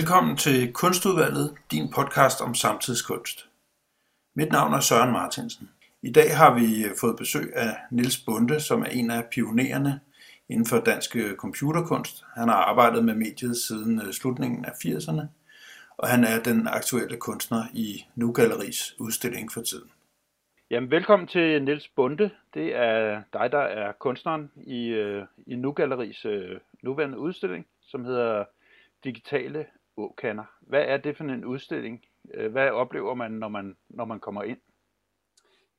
Velkommen 0.00 0.36
til 0.36 0.72
Kunstudvalget, 0.72 1.54
din 1.70 1.90
podcast 1.94 2.40
om 2.40 2.54
samtidskunst. 2.54 3.48
Mit 4.34 4.52
navn 4.52 4.74
er 4.74 4.80
Søren 4.80 5.12
Martinsen. 5.12 5.70
I 6.02 6.12
dag 6.12 6.36
har 6.36 6.54
vi 6.54 6.84
øh, 6.84 6.90
fået 7.00 7.16
besøg 7.16 7.52
af 7.56 7.76
Niels 7.90 8.18
Bunde, 8.18 8.60
som 8.60 8.82
er 8.82 8.86
en 8.86 9.10
af 9.10 9.24
pionererne 9.32 10.00
inden 10.48 10.66
for 10.66 10.80
dansk 10.80 11.16
øh, 11.16 11.36
computerkunst. 11.36 12.24
Han 12.36 12.48
har 12.48 12.54
arbejdet 12.54 13.04
med 13.04 13.14
mediet 13.14 13.56
siden 13.56 14.02
øh, 14.06 14.12
slutningen 14.12 14.64
af 14.64 14.70
80'erne, 14.70 15.22
og 15.96 16.08
han 16.08 16.24
er 16.24 16.42
den 16.42 16.68
aktuelle 16.68 17.16
kunstner 17.16 17.62
i 17.72 18.04
Nu 18.14 18.32
Galleris 18.32 18.94
udstilling 19.00 19.52
for 19.52 19.60
tiden. 19.60 19.90
Jamen, 20.70 20.90
velkommen 20.90 21.28
til 21.28 21.62
Niels 21.62 21.88
Bunde. 21.88 22.30
Det 22.54 22.76
er 22.76 23.22
dig, 23.32 23.52
der 23.52 23.62
er 23.62 23.92
kunstneren 23.92 24.50
i, 24.56 24.82
i 25.46 25.56
Nu 25.56 25.72
Galleris 25.72 26.26
nuværende 26.82 27.18
udstilling, 27.18 27.66
som 27.82 28.04
hedder 28.04 28.44
Digitale 29.04 29.66
Åkander. 30.04 30.44
Hvad 30.60 30.82
er 30.82 30.96
det 30.96 31.16
for 31.16 31.24
en 31.24 31.44
udstilling? 31.44 32.04
Øh, 32.34 32.52
hvad 32.52 32.70
oplever 32.70 33.14
man, 33.14 33.30
når 33.30 33.48
man, 33.48 33.76
når 33.88 34.04
man 34.04 34.20
kommer 34.20 34.42
ind? 34.42 34.58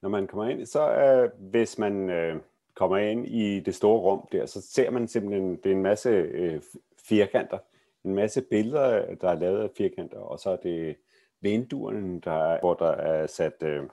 Når 0.02 0.09
man 0.09 0.28
kommer 0.28 0.45
ind, 0.45 0.66
så 0.66 0.82
er, 0.82 1.30
hvis 1.38 1.78
man 1.78 2.09
øh, 2.09 2.42
kommer 2.76 2.98
ind 2.98 3.28
i 3.28 3.60
det 3.60 3.76
store 3.76 4.00
rum 4.00 4.28
der, 4.32 4.45
så 4.45 4.62
ser 4.62 4.90
man 4.90 5.08
simpelthen, 5.08 5.56
det 5.56 5.66
er 5.66 5.76
en 5.76 5.84
masse 5.84 6.10
øh, 6.10 6.62
firkanter, 7.04 7.58
en 8.04 8.16
masse 8.16 8.42
billeder, 8.42 9.16
der 9.16 9.30
er 9.30 9.40
lavet 9.40 9.64
af 9.64 9.70
firkanter, 9.78 10.20
og 10.20 10.40
så 10.40 10.50
er 10.50 10.56
det 10.56 10.95
vinduerne, 11.42 12.20
der, 12.20 12.60
hvor 12.60 12.73
der 12.73 12.92
er 12.92 13.28
sat 13.28 13.64
øh, 13.64 13.84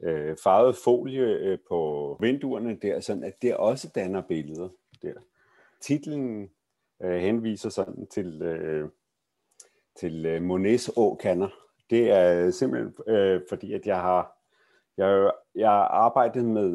øh, 0.00 0.36
farvet 0.42 0.76
folie 0.84 1.22
øh, 1.22 1.58
på 1.68 2.16
vinduerne 2.20 2.78
der, 2.82 3.00
sådan 3.00 3.24
at 3.24 3.42
det 3.42 3.56
også 3.56 3.90
danner 3.94 4.20
billeder 4.20 4.68
der. 5.02 5.14
Titlen 5.80 6.50
øh, 7.02 7.16
henviser 7.20 7.68
sådan 7.68 8.06
til, 8.06 8.42
øh, 8.42 8.88
til 10.00 10.26
øh, 10.26 10.42
Monets 10.42 10.90
åkander. 10.96 11.48
Det 11.90 12.10
er 12.10 12.50
simpelthen 12.50 12.94
øh, 13.06 13.40
fordi, 13.48 13.72
at 13.72 13.86
jeg 13.86 14.00
har 14.00 14.38
jeg, 14.96 15.32
jeg 15.54 15.68
har 15.68 15.84
arbejdet 15.84 16.44
med 16.44 16.70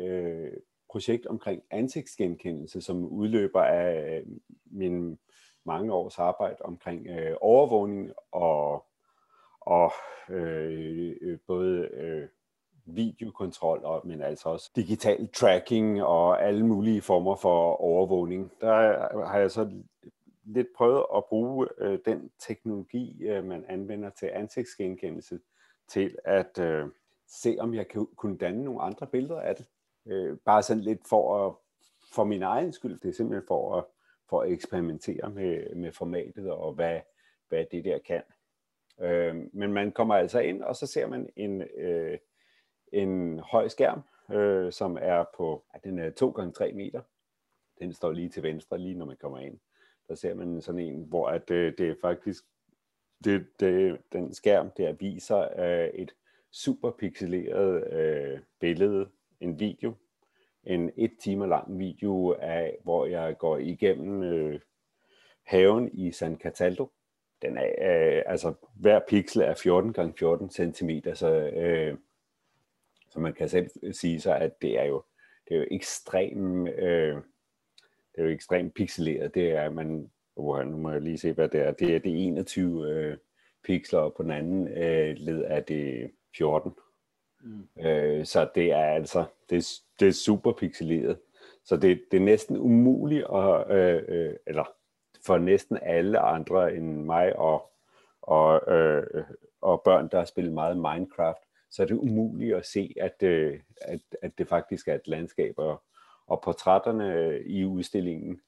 øh, 0.00 0.52
projekt 0.90 1.26
omkring 1.26 1.62
ansigtsgenkendelse, 1.70 2.80
som 2.80 3.04
udløber 3.04 3.62
af 3.62 4.18
øh, 4.18 4.26
min 4.70 5.18
mange 5.66 5.92
års 5.92 6.18
arbejde 6.18 6.56
omkring 6.60 7.06
øh, 7.06 7.36
overvågning 7.40 8.12
og, 8.32 8.84
og 9.60 9.92
øh, 10.30 11.16
øh, 11.20 11.38
både 11.46 11.88
øh, 11.92 12.28
videokontrol, 12.86 13.80
og, 13.84 14.06
men 14.06 14.20
altså 14.20 14.48
også 14.48 14.70
digital 14.76 15.28
tracking 15.28 16.02
og 16.02 16.42
alle 16.42 16.66
mulige 16.66 17.00
former 17.00 17.36
for 17.36 17.76
overvågning. 17.76 18.52
Der 18.60 19.26
har 19.26 19.38
jeg 19.38 19.50
så 19.50 19.70
lidt 20.44 20.68
prøvet 20.76 21.04
at 21.16 21.24
bruge 21.24 21.68
øh, 21.78 21.98
den 22.04 22.30
teknologi, 22.38 23.22
øh, 23.22 23.44
man 23.44 23.64
anvender 23.68 24.10
til 24.10 24.30
ansigtsgenkendelse, 24.32 25.40
til 25.88 26.18
at 26.24 26.58
øh, 26.58 26.86
se, 27.26 27.56
om 27.60 27.74
jeg 27.74 27.88
kan, 27.88 28.06
kunne 28.16 28.38
danne 28.38 28.64
nogle 28.64 28.82
andre 28.82 29.06
billeder 29.06 29.40
af 29.40 29.56
det. 29.56 29.66
Øh, 30.06 30.36
bare 30.36 30.62
sådan 30.62 30.82
lidt 30.82 31.08
for, 31.08 31.46
at, 31.46 31.54
for 32.14 32.24
min 32.24 32.42
egen 32.42 32.72
skyld. 32.72 33.00
Det 33.00 33.08
er 33.08 33.12
simpelthen 33.12 33.46
for 33.48 33.76
at, 33.76 33.84
for 34.28 34.40
at 34.40 34.50
eksperimentere 34.50 35.30
med, 35.30 35.74
med 35.74 35.92
formatet 35.92 36.50
og 36.50 36.72
hvad, 36.72 37.00
hvad 37.48 37.64
det 37.70 37.84
der 37.84 37.98
kan. 37.98 38.22
Øh, 39.00 39.36
men 39.52 39.72
man 39.72 39.92
kommer 39.92 40.14
altså 40.14 40.40
ind, 40.40 40.62
og 40.62 40.76
så 40.76 40.86
ser 40.86 41.06
man 41.06 41.28
en, 41.36 41.62
øh, 41.62 42.18
en 42.92 43.38
høj 43.38 43.68
skærm, 43.68 44.02
øh, 44.32 44.72
som 44.72 44.98
er 45.00 45.24
på, 45.36 45.64
ja, 45.74 45.78
den 45.88 45.98
er 45.98 46.10
2 46.10 46.30
gange 46.30 46.52
3 46.52 46.72
meter. 46.72 47.02
Den 47.78 47.92
står 47.92 48.12
lige 48.12 48.28
til 48.28 48.42
venstre, 48.42 48.78
lige 48.78 48.94
når 48.94 49.06
man 49.06 49.16
kommer 49.16 49.38
ind. 49.38 49.58
Der 50.08 50.14
ser 50.14 50.34
man 50.34 50.60
sådan 50.60 50.80
en, 50.80 51.04
hvor 51.04 51.28
at, 51.28 51.50
øh, 51.50 51.72
det 51.78 51.90
er 51.90 51.94
faktisk, 52.00 52.44
det, 53.24 53.46
det, 53.60 53.98
den 54.12 54.34
skærm 54.34 54.70
der 54.76 54.92
viser 54.92 55.60
øh, 55.60 55.88
et 55.88 56.14
super 56.50 56.90
pixeleret 56.90 57.92
øh, 57.92 58.40
billede, 58.60 59.08
en 59.40 59.60
video, 59.60 59.94
en 60.64 60.90
et 60.96 61.12
timer 61.20 61.46
lang 61.46 61.78
video 61.78 62.32
af, 62.32 62.78
hvor 62.82 63.06
jeg 63.06 63.38
går 63.38 63.58
igennem 63.58 64.22
øh, 64.22 64.60
haven 65.42 65.90
i 65.92 66.12
San 66.12 66.36
Cataldo. 66.36 66.90
Den 67.42 67.58
er, 67.58 67.66
øh, 67.66 68.22
altså 68.26 68.54
hver 68.74 69.00
pixel 69.08 69.42
er 69.42 69.54
14 69.54 69.92
gange 69.92 70.14
14 70.18 70.50
cm, 70.50 70.90
så, 71.14 71.50
øh, 71.54 71.98
så 73.10 73.20
man 73.20 73.34
kan 73.34 73.48
selv 73.48 73.92
sige 73.92 74.20
sig, 74.20 74.38
at 74.38 74.62
det 74.62 74.78
er 74.78 74.84
jo, 74.84 75.02
det 75.48 75.54
er 75.54 75.58
jo 75.58 75.66
ekstremt, 75.70 76.68
øh, 76.68 77.16
det 78.14 78.20
er 78.20 78.24
jo 78.24 78.30
ekstremt 78.30 78.74
pixeleret. 78.74 79.34
Det 79.34 79.50
er, 79.50 79.70
man, 79.70 80.10
oh, 80.36 80.66
nu 80.66 80.76
må 80.76 80.90
jeg 80.90 81.00
lige 81.00 81.18
se, 81.18 81.32
hvad 81.32 81.48
det 81.48 81.60
er. 81.60 81.72
Det 81.72 81.94
er 81.94 81.98
det 81.98 82.26
21 82.26 82.90
øh, 82.90 83.16
pixler, 83.64 83.98
og 83.98 84.14
på 84.14 84.22
den 84.22 84.30
anden 84.30 84.68
øh, 84.68 85.16
led 85.16 85.44
er 85.46 85.60
det 85.60 86.10
14. 86.36 86.72
Mm. 87.40 87.84
Øh, 87.86 88.26
så 88.26 88.48
det 88.54 88.72
er 88.72 88.84
altså, 88.84 89.24
det, 89.50 89.66
det 90.00 90.08
er 90.08 90.12
super 90.12 90.52
pixeleret. 90.52 91.18
Så 91.64 91.76
det, 91.76 92.02
det 92.10 92.16
er 92.16 92.24
næsten 92.24 92.56
umuligt, 92.56 93.26
at, 93.34 93.70
øh, 93.70 94.02
øh, 94.08 94.34
eller 94.46 94.64
for 95.26 95.38
næsten 95.38 95.78
alle 95.82 96.18
andre 96.18 96.74
end 96.74 97.04
mig 97.04 97.36
og, 97.36 97.70
og, 98.22 98.74
øh, 98.74 99.24
og 99.60 99.82
børn, 99.84 100.08
der 100.12 100.18
har 100.18 100.24
spillet 100.24 100.52
meget 100.52 100.76
Minecraft, 100.76 101.38
så 101.70 101.82
er 101.82 101.86
det 101.86 101.94
umuligt 101.94 102.56
at 102.56 102.66
se, 102.66 102.94
at, 103.00 103.22
øh, 103.22 103.60
at, 103.80 104.00
at 104.22 104.38
det 104.38 104.48
faktisk 104.48 104.88
er 104.88 104.94
et 104.94 105.08
landskab. 105.08 105.54
Og, 105.56 105.82
og 106.26 106.40
portrætterne 106.44 107.14
øh, 107.14 107.40
i 107.46 107.64
udstillingen 107.64 108.40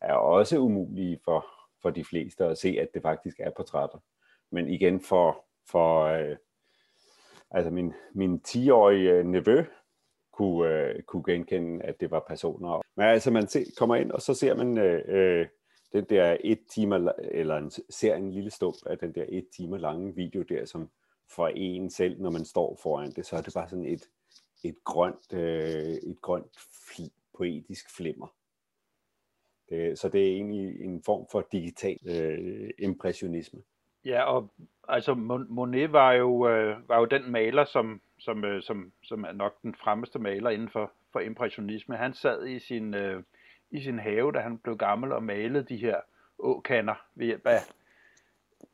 er 0.00 0.14
også 0.14 0.58
umulige 0.58 1.20
for, 1.24 1.46
for 1.82 1.90
de 1.90 2.04
fleste 2.04 2.44
at 2.44 2.58
se, 2.58 2.76
at 2.80 2.88
det 2.94 3.02
faktisk 3.02 3.40
er 3.40 3.50
portrætter. 3.50 3.98
Men 4.50 4.68
igen 4.68 5.00
for, 5.00 5.44
for 5.70 6.04
øh, 6.04 6.36
altså 7.50 7.70
min, 7.70 7.92
min 8.14 8.40
10-årige 8.48 9.10
øh, 9.10 9.24
nevø 9.24 9.64
kunne, 10.32 10.68
øh, 10.68 11.02
kunne 11.02 11.24
genkende, 11.24 11.84
at 11.84 12.00
det 12.00 12.10
var 12.10 12.24
personer. 12.28 12.82
Men 12.96 13.06
altså 13.06 13.30
man 13.30 13.48
se, 13.48 13.64
kommer 13.78 13.96
ind, 13.96 14.10
og 14.10 14.22
så 14.22 14.34
ser 14.34 14.54
man 14.54 14.78
øh, 14.78 15.02
øh 15.08 15.46
den 15.94 16.04
der 16.04 16.36
et 16.40 16.60
timer, 16.70 17.12
eller 17.18 17.56
en, 17.56 17.70
ser 17.90 18.14
en 18.14 18.30
lille 18.30 18.50
stump 18.50 18.76
af 18.86 18.98
den 18.98 19.14
der 19.14 19.24
et 19.28 19.48
timer 19.56 19.78
lange 19.78 20.14
video 20.14 20.42
der, 20.42 20.64
som 20.64 20.90
for 21.30 21.48
en 21.48 21.90
selv, 21.90 22.20
når 22.20 22.30
man 22.30 22.44
står 22.44 22.78
foran 22.82 23.10
det, 23.10 23.26
så 23.26 23.36
er 23.36 23.40
det 23.40 23.54
bare 23.54 23.68
sådan 23.68 23.86
et, 23.86 24.08
et 24.64 24.76
grønt, 24.84 25.32
øh, 25.32 25.94
et 25.94 26.18
grønt 26.22 26.56
poetisk 27.36 27.96
flimmer. 27.96 28.34
Det, 29.68 29.98
så 29.98 30.08
det 30.08 30.22
er 30.22 30.32
egentlig 30.34 30.80
en 30.80 31.02
form 31.02 31.26
for 31.32 31.46
digital 31.52 31.98
øh, 32.06 32.70
impressionisme. 32.78 33.60
Ja, 34.04 34.22
og 34.22 34.50
altså 34.88 35.14
Monet 35.48 35.92
var 35.92 36.12
jo, 36.12 36.48
øh, 36.48 36.88
var 36.88 36.98
jo 36.98 37.04
den 37.04 37.30
maler, 37.30 37.64
som, 37.64 38.00
som, 38.18 38.44
øh, 38.44 38.62
som, 38.62 38.92
som 39.02 39.24
er 39.24 39.32
nok 39.32 39.62
den 39.62 39.74
fremmeste 39.74 40.18
maler 40.18 40.50
inden 40.50 40.68
for, 40.68 40.92
for 41.12 41.20
impressionisme. 41.20 41.96
Han 41.96 42.14
sad 42.14 42.46
i 42.46 42.58
sin, 42.58 42.94
øh, 42.94 43.22
i 43.70 43.82
sin 43.82 43.98
have, 43.98 44.32
da 44.32 44.38
han 44.38 44.58
blev 44.58 44.76
gammel, 44.76 45.12
og 45.12 45.22
malede 45.22 45.64
de 45.64 45.76
her 45.76 46.00
åkander 46.38 46.94
ved 47.14 47.26
hjælp 47.26 47.46
af 47.46 47.60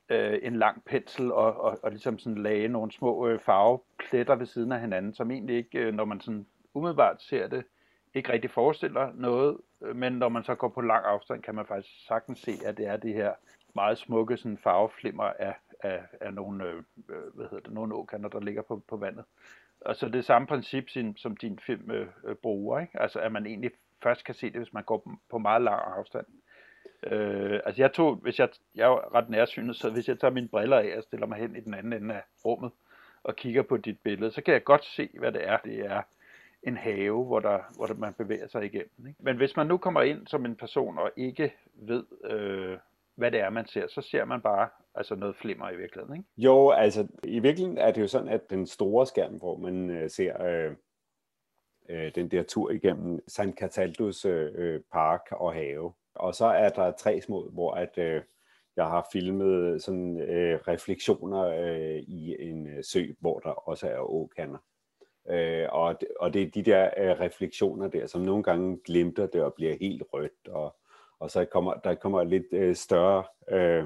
øh, 0.08 0.38
en 0.42 0.56
lang 0.56 0.84
pensel 0.84 1.32
og, 1.32 1.60
og, 1.60 1.78
og 1.82 1.90
ligesom 1.90 2.18
sådan 2.18 2.42
lagde 2.42 2.68
nogle 2.68 2.92
små 2.92 3.28
øh, 3.28 3.40
farvepletter 3.40 4.34
ved 4.34 4.46
siden 4.46 4.72
af 4.72 4.80
hinanden, 4.80 5.14
som 5.14 5.30
egentlig 5.30 5.56
ikke, 5.56 5.78
øh, 5.78 5.94
når 5.94 6.04
man 6.04 6.20
sådan 6.20 6.46
umiddelbart 6.74 7.22
ser 7.22 7.48
det, 7.48 7.64
ikke 8.14 8.32
rigtig 8.32 8.50
forestiller 8.50 9.12
noget, 9.14 9.58
øh, 9.82 9.96
men 9.96 10.12
når 10.12 10.28
man 10.28 10.44
så 10.44 10.54
går 10.54 10.68
på 10.68 10.80
lang 10.80 11.04
afstand, 11.04 11.42
kan 11.42 11.54
man 11.54 11.66
faktisk 11.66 12.06
sagtens 12.06 12.38
se, 12.38 12.52
at 12.64 12.76
det 12.76 12.86
er 12.86 12.96
det 12.96 13.14
her 13.14 13.32
meget 13.74 13.98
smukke 13.98 14.36
sådan 14.36 14.58
farveflimmer 14.58 15.24
af, 15.24 15.54
af, 15.80 16.02
af 16.20 16.34
nogle, 16.34 16.64
øh, 16.64 16.76
øh 17.08 17.34
hvad 17.34 17.46
hedder 17.50 17.64
det, 17.64 17.72
nogle 17.72 17.94
åkander, 17.94 18.28
der 18.28 18.40
ligger 18.40 18.62
på, 18.62 18.82
på 18.88 18.96
vandet. 18.96 19.24
Og 19.80 19.96
så 19.96 20.08
det 20.08 20.24
samme 20.24 20.48
princip, 20.48 20.88
sin, 20.88 21.16
som 21.16 21.36
din 21.36 21.58
film 21.58 21.90
øh, 21.90 22.06
øh, 22.24 22.36
bruger, 22.36 22.80
ikke? 22.80 23.00
altså 23.00 23.18
at 23.18 23.32
man 23.32 23.46
egentlig 23.46 23.70
først 24.02 24.24
kan 24.24 24.34
se 24.34 24.46
det, 24.46 24.56
hvis 24.56 24.72
man 24.72 24.84
går 24.84 25.18
på 25.30 25.38
meget 25.38 25.62
lang 25.62 25.82
afstand. 25.98 26.26
Øh, 27.02 27.60
altså 27.64 27.82
jeg 27.82 27.92
tog, 27.92 28.14
hvis 28.14 28.38
jeg, 28.38 28.48
jeg 28.74 28.86
er 28.86 29.14
ret 29.14 29.30
nærsynet, 29.30 29.76
så 29.76 29.90
hvis 29.90 30.08
jeg 30.08 30.20
tager 30.20 30.32
mine 30.32 30.48
briller 30.48 30.78
af 30.78 30.96
og 30.96 31.02
stiller 31.02 31.26
mig 31.26 31.38
hen 31.38 31.56
i 31.56 31.60
den 31.60 31.74
anden 31.74 31.92
ende 31.92 32.14
af 32.14 32.22
rummet 32.44 32.70
og 33.22 33.36
kigger 33.36 33.62
på 33.62 33.76
dit 33.76 33.98
billede, 34.00 34.30
så 34.30 34.42
kan 34.42 34.54
jeg 34.54 34.64
godt 34.64 34.84
se, 34.84 35.08
hvad 35.18 35.32
det 35.32 35.48
er. 35.48 35.56
Det 35.56 35.80
er 35.80 36.02
en 36.62 36.76
have, 36.76 37.24
hvor, 37.24 37.40
der, 37.40 37.58
hvor 37.76 37.86
der, 37.86 37.94
man 37.94 38.14
bevæger 38.14 38.48
sig 38.48 38.64
igennem. 38.64 39.06
Ikke? 39.08 39.22
Men 39.22 39.36
hvis 39.36 39.56
man 39.56 39.66
nu 39.66 39.76
kommer 39.76 40.02
ind 40.02 40.26
som 40.26 40.44
en 40.44 40.56
person 40.56 40.98
og 40.98 41.10
ikke 41.16 41.52
ved, 41.74 42.04
øh, 42.24 42.78
hvad 43.16 43.30
det 43.30 43.40
er, 43.40 43.50
man 43.50 43.66
ser, 43.66 43.86
så 43.88 44.00
ser 44.00 44.24
man 44.24 44.40
bare 44.40 44.68
altså 44.94 45.14
noget 45.14 45.36
flimmer 45.36 45.70
i 45.70 45.76
virkeligheden. 45.76 46.16
Ikke? 46.16 46.28
Jo, 46.36 46.70
altså 46.70 47.06
i 47.24 47.38
virkeligheden 47.38 47.78
er 47.78 47.90
det 47.90 48.00
jo 48.00 48.06
sådan, 48.06 48.28
at 48.28 48.50
den 48.50 48.66
store 48.66 49.06
skærm, 49.06 49.34
hvor 49.34 49.56
man 49.56 49.90
øh, 49.90 50.10
ser 50.10 50.42
øh, 50.44 50.76
øh, 51.88 52.14
den 52.14 52.28
der 52.28 52.42
tur 52.42 52.70
igennem 52.70 53.20
San 53.28 53.52
Cataldos 53.52 54.24
øh, 54.24 54.50
øh, 54.54 54.80
park 54.92 55.20
og 55.30 55.54
have, 55.54 55.92
og 56.14 56.34
så 56.34 56.46
er 56.46 56.68
der 56.68 56.92
tre 56.92 57.20
små, 57.20 57.50
hvor 57.50 57.72
at 57.72 57.98
øh, 57.98 58.22
jeg 58.76 58.86
har 58.86 59.08
filmet 59.12 59.82
sådan 59.82 60.20
øh, 60.20 60.60
refleksioner 60.68 61.42
øh, 61.42 61.96
i 61.96 62.36
en 62.50 62.66
øh, 62.66 62.84
sø, 62.84 63.04
hvor 63.20 63.38
der 63.38 63.50
også 63.50 63.88
er 63.88 63.98
åkander. 63.98 64.58
Øh, 65.30 65.68
og, 65.70 65.94
og 66.20 66.34
det 66.34 66.42
er 66.42 66.50
de 66.50 66.62
der 66.62 66.90
øh, 66.96 67.20
refleksioner 67.20 67.88
der, 67.88 68.06
som 68.06 68.20
nogle 68.20 68.42
gange 68.42 68.80
glimter 68.84 69.26
det 69.26 69.42
og 69.42 69.54
bliver 69.54 69.76
helt 69.80 70.02
rødt, 70.12 70.48
og, 70.48 70.76
og 71.20 71.30
så 71.30 71.44
kommer 71.44 71.74
der 71.74 71.94
kommer 71.94 72.24
lidt 72.24 72.52
øh, 72.52 72.74
større 72.74 73.24
øh, 73.50 73.84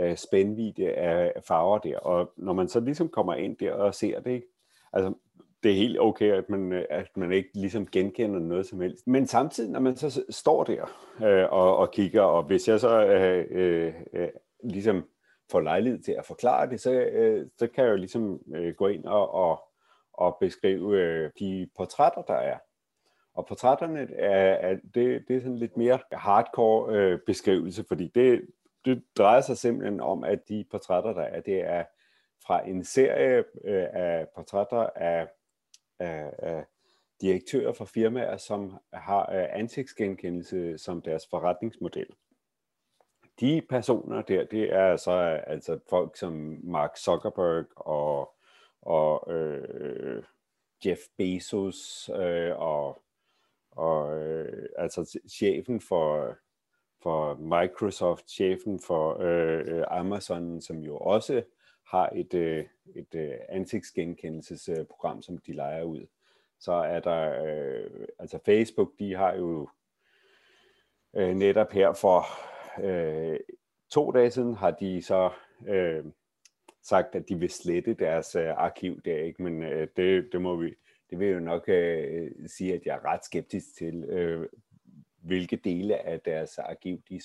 øh, 0.00 0.16
spændvidde 0.16 0.92
af 0.92 1.42
farver 1.48 1.78
der. 1.78 1.98
Og 1.98 2.32
når 2.36 2.52
man 2.52 2.68
så 2.68 2.80
ligesom 2.80 3.08
kommer 3.08 3.34
ind 3.34 3.56
der 3.56 3.72
og 3.72 3.94
ser 3.94 4.20
det, 4.20 4.30
ikke? 4.30 4.46
altså 4.92 5.14
det 5.62 5.70
er 5.70 5.76
helt 5.76 6.00
okay, 6.00 6.32
at 6.32 6.50
man, 6.50 6.72
øh, 6.72 6.84
at 6.90 7.16
man 7.16 7.32
ikke 7.32 7.50
ligesom 7.54 7.86
genkender 7.86 8.40
noget 8.40 8.66
som 8.66 8.80
helst. 8.80 9.06
Men 9.06 9.26
samtidig, 9.26 9.70
når 9.70 9.80
man 9.80 9.96
så 9.96 10.24
står 10.30 10.64
der 10.64 10.84
øh, 11.24 11.52
og, 11.52 11.76
og 11.76 11.90
kigger, 11.90 12.22
og 12.22 12.42
hvis 12.42 12.68
jeg 12.68 12.80
så 12.80 13.04
øh, 13.04 13.46
øh, 13.50 13.94
øh, 14.12 14.28
ligesom 14.64 15.04
får 15.50 15.60
lejlighed 15.60 16.02
til 16.02 16.12
at 16.12 16.24
forklare 16.24 16.70
det, 16.70 16.80
så, 16.80 16.92
øh, 16.92 17.46
så 17.58 17.66
kan 17.66 17.84
jeg 17.84 17.90
jo 17.90 17.96
ligesom 17.96 18.40
øh, 18.54 18.74
gå 18.74 18.86
ind 18.86 19.04
og, 19.04 19.34
og, 19.34 19.60
og 20.12 20.36
beskrive 20.40 20.98
øh, 20.98 21.30
de 21.38 21.68
portrætter, 21.76 22.22
der 22.22 22.34
er. 22.34 22.58
Og 23.34 23.46
portrætterne 23.46 24.14
er, 24.14 24.70
er 24.70 24.76
det, 24.94 25.24
det 25.28 25.36
er 25.36 25.40
sådan 25.40 25.58
lidt 25.58 25.76
mere 25.76 25.98
hardcore 26.12 26.94
øh, 26.94 27.18
beskrivelse, 27.26 27.84
fordi 27.88 28.08
det, 28.14 28.46
det 28.84 29.04
drejer 29.18 29.40
sig 29.40 29.58
simpelthen 29.58 30.00
om, 30.00 30.24
at 30.24 30.48
de 30.48 30.64
portrætter, 30.70 31.12
der 31.12 31.22
er, 31.22 31.40
det 31.40 31.60
er 31.60 31.84
fra 32.46 32.68
en 32.68 32.84
serie 32.84 33.44
øh, 33.64 33.86
af 33.92 34.26
portrætter 34.34 34.86
af, 34.96 35.28
af, 35.98 36.32
af 36.38 36.64
direktører 37.20 37.72
fra 37.72 37.84
firmaer, 37.84 38.36
som 38.36 38.78
har 38.92 39.32
øh, 39.32 39.46
ansigtsgenkendelse 39.50 40.78
som 40.78 41.02
deres 41.02 41.26
forretningsmodel. 41.30 42.06
De 43.40 43.62
personer 43.68 44.22
der, 44.22 44.44
det 44.44 44.72
er 44.72 44.96
så 44.96 45.12
altså 45.46 45.78
folk 45.90 46.16
som 46.16 46.60
Mark 46.62 46.96
Zuckerberg 46.96 47.66
og, 47.76 48.34
og 48.82 49.32
øh, 49.32 50.22
Jeff 50.86 51.00
Bezos 51.18 52.10
øh, 52.14 52.58
og, 52.58 53.02
og 53.70 54.18
øh, 54.20 54.68
altså 54.78 55.18
chefen 55.28 55.80
for 55.80 56.36
for 57.02 57.34
Microsoft, 57.34 58.30
chefen 58.30 58.80
for 58.80 59.16
øh, 59.20 59.84
Amazon, 59.90 60.60
som 60.60 60.78
jo 60.78 60.96
også 60.96 61.42
har 61.86 62.10
et, 62.14 62.34
øh, 62.34 62.64
et 62.94 63.14
øh, 63.14 63.34
ansigtsgenkendelsesprogram, 63.48 65.22
som 65.22 65.38
de 65.38 65.52
leger 65.52 65.82
ud. 65.82 66.06
Så 66.60 66.72
er 66.72 67.00
der, 67.00 67.44
øh, 67.44 68.06
altså 68.18 68.38
Facebook, 68.44 68.90
de 68.98 69.14
har 69.14 69.34
jo 69.34 69.68
øh, 71.14 71.34
netop 71.34 71.72
her 71.72 71.92
for 71.92 72.24
øh, 72.82 73.40
to 73.90 74.10
dage 74.10 74.30
siden, 74.30 74.54
har 74.54 74.70
de 74.70 75.02
så 75.02 75.30
øh, 75.66 76.04
sagt, 76.82 77.14
at 77.14 77.28
de 77.28 77.38
vil 77.38 77.50
slette 77.50 77.94
deres 77.94 78.34
øh, 78.34 78.50
arkiv 78.50 79.02
der, 79.04 79.16
ikke? 79.16 79.42
men 79.42 79.62
øh, 79.62 79.88
det, 79.96 80.28
det 80.32 80.42
må 80.42 80.56
vi, 80.56 80.74
det 81.10 81.18
vil 81.18 81.28
jo 81.28 81.40
nok 81.40 81.68
øh, 81.68 82.30
sige, 82.46 82.74
at 82.74 82.86
jeg 82.86 82.94
er 82.94 83.04
ret 83.04 83.24
skeptisk 83.24 83.76
til, 83.76 84.04
øh, 84.04 84.48
hvilke 85.22 85.56
dele 85.56 86.06
af 86.06 86.20
deres 86.20 86.58
arkiv 86.58 87.02
de 87.08 87.20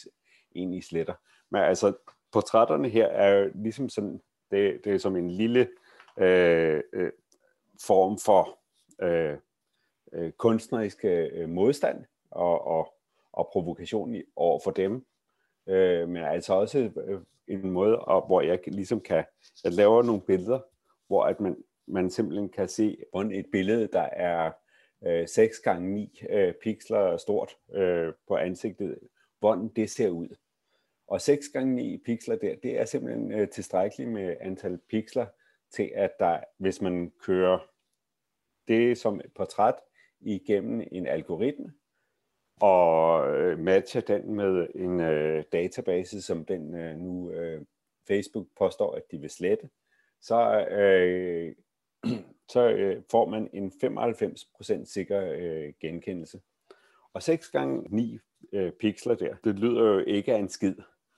egentlig 0.56 0.84
sletter. 0.84 1.14
Men 1.50 1.62
altså, 1.62 1.94
portrætterne 2.32 2.90
her 2.90 3.08
er 3.08 3.30
jo 3.30 3.52
ligesom 3.56 3.90
sådan, 3.90 4.22
det, 4.52 4.82
det 4.84 4.94
er 4.94 4.98
som 4.98 5.16
en 5.16 5.32
lille 5.32 5.70
øh, 6.18 6.82
øh, 6.94 7.12
form 7.86 8.18
for 8.26 8.60
øh, 9.02 9.38
øh, 10.14 10.32
kunstnerisk 10.32 11.06
øh, 11.06 11.50
modstand 11.50 12.06
og, 12.32 12.68
og, 12.68 12.94
og 13.32 13.50
provokation 13.52 14.16
over 14.36 14.60
for 14.64 14.72
dem. 14.72 15.06
Øh, 15.68 16.10
men 16.10 16.24
altså 16.24 16.54
også 16.54 16.92
øh, 17.08 17.22
en 17.48 17.70
måde, 17.70 17.96
hvor 18.06 18.42
jeg 18.42 18.60
ligesom 18.68 19.02
kan, 19.02 19.24
jeg 19.64 19.72
laver 19.74 20.04
nogle 20.04 20.22
billeder, 20.22 20.60
hvor 21.08 21.24
at 21.24 21.40
man, 21.40 21.58
man 21.88 22.10
simpelthen 22.10 22.50
kan 22.50 22.68
se 22.68 22.98
på 23.14 23.22
et 23.22 23.46
billede, 23.52 23.90
der 23.94 24.02
er 24.02 24.52
øh, 25.06 25.28
6 25.28 25.60
gange 25.60 25.94
9 25.94 26.22
øh, 26.30 26.54
pixler 26.54 27.18
stort 27.18 27.58
øh, 27.74 28.14
på 28.28 28.36
ansigtet, 28.36 29.00
hvordan 29.40 29.68
det 29.68 29.90
ser 29.90 30.10
ud. 30.10 30.36
Og 31.08 31.22
6 31.22 31.50
gange 31.54 31.76
9 31.76 31.98
pixler 32.06 32.36
der, 32.36 32.56
det 32.64 32.80
er 32.80 32.86
simpelthen 32.86 33.32
øh, 33.32 33.50
tilstrækkeligt 33.50 34.10
med 34.10 34.36
antal 34.40 34.80
pixler 34.90 35.26
til, 35.72 35.92
at 35.96 36.12
der, 36.20 36.40
hvis 36.58 36.82
man 36.82 37.12
kører 37.22 37.60
det 38.68 38.98
som 38.98 39.20
et 39.20 39.32
portræt 39.36 39.76
igennem 40.20 40.88
en 40.92 41.08
algoritme, 41.08 41.74
og 42.62 43.28
øh, 43.36 43.60
matcher 43.60 44.02
den 44.02 44.36
med 44.36 44.68
en 44.76 45.00
øh, 45.00 45.44
database, 45.52 46.22
som 46.22 46.46
den 46.46 46.76
øh, 46.76 46.98
nu 46.98 47.32
øh, 47.32 47.62
Facebook 48.08 48.48
påstår, 48.58 48.96
at 48.96 49.04
de 49.12 49.18
vil 49.18 49.30
slette, 49.30 49.70
så 50.22 50.66
øh, 50.72 51.56
så 52.54 52.70
øh, 52.70 53.04
får 53.12 53.30
man 53.30 53.50
en 53.54 53.72
95% 53.84 54.86
sikker 54.86 55.36
øh, 55.38 55.74
genkendelse. 55.80 56.42
Og 57.14 57.24
6 57.24 57.50
gange 57.50 57.84
9 57.90 58.20
øh, 58.54 58.72
pixler 58.72 59.16
der, 59.16 59.36
det 59.44 59.60
lyder 59.60 59.94
jo 59.94 60.00
ikke 60.00 60.34
af 60.34 60.40
en 60.40 60.50
skid, 60.50 60.76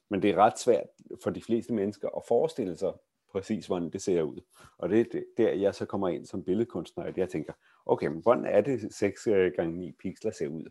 men 0.09 0.21
det 0.21 0.29
er 0.29 0.35
ret 0.35 0.59
svært 0.59 0.87
for 1.23 1.29
de 1.29 1.41
fleste 1.41 1.73
mennesker 1.73 2.09
at 2.17 2.23
forestille 2.27 2.77
sig 2.77 2.93
præcis, 3.31 3.67
hvordan 3.67 3.89
det 3.89 4.01
ser 4.01 4.21
ud. 4.21 4.41
Og 4.77 4.89
det 4.89 4.99
er 4.99 5.21
der, 5.37 5.51
jeg 5.51 5.75
så 5.75 5.85
kommer 5.85 6.09
ind 6.09 6.25
som 6.25 6.43
billedkunstner, 6.43 7.03
at 7.03 7.17
jeg 7.17 7.29
tænker, 7.29 7.53
okay, 7.85 8.07
men 8.07 8.21
hvordan 8.21 8.45
er 8.45 8.61
det 8.61 8.93
6 8.93 9.27
øh, 9.27 9.51
gange 9.55 9.77
9 9.77 9.91
pixler 9.91 10.31
ser 10.31 10.47
ud? 10.47 10.65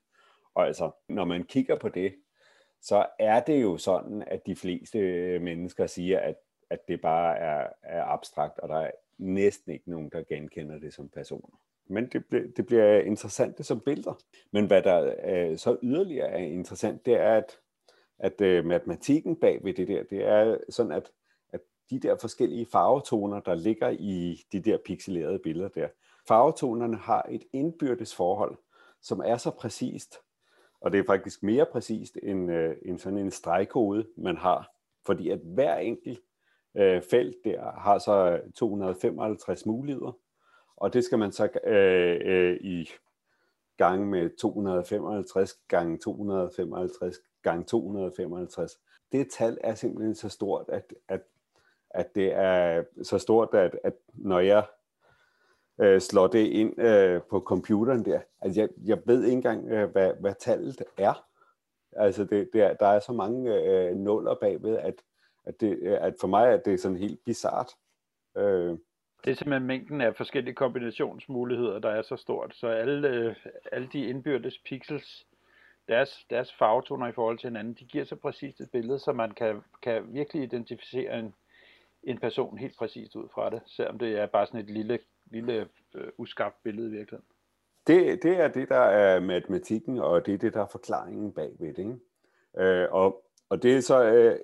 Og 0.59 0.67
altså, 0.67 0.91
når 1.09 1.25
man 1.25 1.45
kigger 1.45 1.79
på 1.79 1.89
det, 1.89 2.15
så 2.83 3.07
er 3.19 3.41
det 3.41 3.63
jo 3.63 3.77
sådan, 3.77 4.25
at 4.27 4.47
de 4.47 4.57
fleste 4.57 4.99
øh, 4.99 5.43
mennesker 5.43 5.87
siger, 5.87 6.21
at, 6.21 6.35
at 6.71 6.89
det 6.89 7.01
bare 7.01 7.39
er, 7.39 7.69
er 7.83 8.05
abstrakt, 8.05 8.59
og 8.59 8.69
der 8.69 8.77
er 8.79 8.91
næsten 9.19 9.73
ikke 9.73 9.91
nogen, 9.91 10.09
der 10.13 10.23
genkender 10.23 10.79
det 10.79 10.95
som 10.95 11.09
personer. 11.09 11.61
Men 11.87 12.07
det, 12.07 12.25
det 12.57 12.67
bliver 12.67 13.01
interessant 13.01 13.67
som 13.67 13.81
billeder. 13.81 14.19
Men 14.53 14.67
hvad 14.67 14.83
der 14.83 15.15
er 15.19 15.57
så 15.57 15.77
yderligere 15.83 16.29
er 16.29 16.39
interessant, 16.39 17.07
det 17.07 17.15
er, 17.15 17.37
at, 17.37 17.59
at 18.19 18.41
øh, 18.41 18.65
matematikken 18.65 19.37
bag 19.37 19.65
ved 19.65 19.75
det 19.75 19.89
der, 19.89 20.03
det 20.03 20.25
er 20.25 20.59
sådan, 20.69 20.93
at, 20.93 21.11
at 21.53 21.61
de 21.91 21.99
der 22.01 22.17
forskellige 22.17 22.67
farvetoner, 22.73 23.41
der 23.41 23.55
ligger 23.55 23.89
i 23.89 24.41
de 24.53 24.61
der 24.61 24.79
pixelerede 24.85 25.39
billeder 25.39 25.69
der, 25.69 25.89
farvetonerne 26.29 26.97
har 26.97 27.27
et 27.31 27.45
indbyrdes 27.53 28.15
forhold, 28.15 28.59
som 29.03 29.23
er 29.25 29.37
så 29.37 29.51
præcist, 29.51 30.19
og 30.81 30.93
det 30.93 31.01
er 31.01 31.05
faktisk 31.07 31.43
mere 31.43 31.67
præcist 31.67 32.19
end, 32.23 32.51
uh, 32.53 32.71
end 32.83 32.99
sådan 32.99 33.19
en 33.19 33.31
stregkode, 33.31 34.07
man 34.17 34.37
har. 34.37 34.71
Fordi 35.07 35.31
at 35.31 35.39
hver 35.39 35.77
enkelt 35.77 36.21
øh, 36.77 37.03
felt 37.03 37.37
der 37.45 37.71
har 37.71 37.99
så 37.99 38.41
255 38.55 39.67
muligheder, 39.67 40.13
og 40.77 40.93
det 40.93 41.05
skal 41.05 41.19
man 41.19 41.33
så 41.33 41.49
øh, 41.65 42.21
øh, 42.25 42.57
i 42.61 42.91
gang 43.77 44.11
med 44.11 44.31
255 44.37 45.53
gange 45.69 45.99
255 45.99 47.17
gange 47.43 47.65
255. 47.65 48.79
Det 49.13 49.31
tal 49.31 49.59
er 49.61 49.75
simpelthen 49.75 50.15
så 50.15 50.29
stort, 50.29 50.65
at, 50.69 50.95
at, 51.09 51.21
at 51.91 52.15
det 52.15 52.33
er 52.35 52.85
så 53.03 53.19
stort, 53.19 53.49
at, 53.55 53.79
at 53.85 53.95
når 54.15 54.41
jeg 54.41 54.65
øh, 55.81 56.01
slår 56.01 56.27
det 56.27 56.47
ind 56.47 56.81
øh, 56.81 57.23
på 57.31 57.41
computeren 57.41 58.05
der, 58.05 58.21
altså 58.41 58.61
jeg, 58.61 58.69
jeg 58.87 58.99
ved 59.07 59.25
ikke 59.25 59.37
engang, 59.37 59.69
øh, 59.69 59.91
hvad, 59.91 60.13
hvad 60.21 60.35
tallet 60.41 60.83
er. 60.97 61.25
Altså 61.93 62.25
det, 62.25 62.51
det 62.53 62.63
er, 62.63 62.75
der 62.75 62.87
er 62.87 63.01
så 63.01 63.13
mange 63.13 63.55
øh, 63.55 63.97
nuller 63.97 64.35
bagved, 64.35 64.77
at, 64.77 64.95
at, 65.45 65.61
det, 65.61 65.79
øh, 65.83 65.99
at 66.01 66.15
for 66.21 66.29
mig 66.29 66.49
er 66.49 66.57
det 66.57 66.81
sådan 66.81 66.97
helt 66.97 67.25
bizart. 67.25 67.71
Øh, 68.37 68.79
det 69.25 69.31
er 69.31 69.35
simpelthen 69.35 69.67
mængden 69.67 70.01
af 70.01 70.17
forskellige 70.17 70.55
kombinationsmuligheder, 70.55 71.79
der 71.79 71.91
er 71.91 72.03
så 72.03 72.17
stort. 72.17 72.55
Så 72.55 72.67
alle, 72.67 73.09
øh, 73.09 73.37
alle 73.73 73.89
de 73.93 74.07
indbyrdes 74.07 74.59
pixels, 74.59 75.27
deres, 75.89 76.27
deres 76.31 76.55
farvetoner 76.55 77.09
i 77.09 77.13
forhold 77.13 77.39
til 77.39 77.49
hinanden, 77.49 77.75
de 77.75 77.85
giver 77.85 78.05
så 78.05 78.17
præcist 78.17 78.61
et 78.61 78.71
billede, 78.71 78.99
så 78.99 79.13
man 79.13 79.31
kan, 79.31 79.63
kan 79.83 80.15
virkelig 80.15 80.43
identificere 80.43 81.19
en, 81.19 81.35
en 82.03 82.19
person 82.19 82.59
helt 82.59 82.77
præcist 82.77 83.17
ud 83.17 83.29
fra 83.35 83.51
det, 83.51 83.61
selvom 83.67 83.99
det 83.99 84.19
er 84.19 84.27
bare 84.27 84.47
sådan 84.47 84.61
et 84.61 84.71
lille, 84.71 84.99
lille 85.31 85.69
øh, 85.95 86.09
uskabt 86.19 86.63
billede 86.63 86.89
i 86.89 86.91
virkeligheden. 86.91 87.27
Det, 87.87 88.23
det 88.23 88.41
er 88.41 88.49
det, 88.49 88.69
der 88.69 88.77
er 88.77 89.21
matematikken, 89.21 89.99
og 89.99 90.27
det 90.27 90.35
er 90.35 90.39
det, 90.39 90.55
der 90.55 90.63
er 90.63 90.67
forklaringen 90.67 91.33
bagved 91.33 91.75
det. 91.75 91.79
Ikke? 91.79 91.99
Øh, 92.59 92.93
og, 92.93 93.25
og 93.49 93.63
det 93.63 93.77
er 93.77 93.81
så 93.81 94.05
øh, 94.05 94.39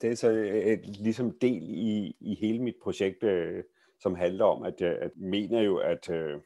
det 0.00 0.10
er 0.10 0.14
så 0.14 0.30
et 0.64 0.86
ligesom 0.86 1.38
del 1.38 1.62
i, 1.62 2.16
i 2.20 2.34
hele 2.34 2.62
mit 2.62 2.76
projekt, 2.82 3.22
øh, 3.22 3.64
som 3.98 4.14
handler 4.14 4.44
om, 4.44 4.62
at 4.62 4.80
jeg 4.80 4.98
at 4.98 5.10
mener 5.16 5.60
jo, 5.60 5.76
at, 5.76 6.10
øh, 6.10 6.40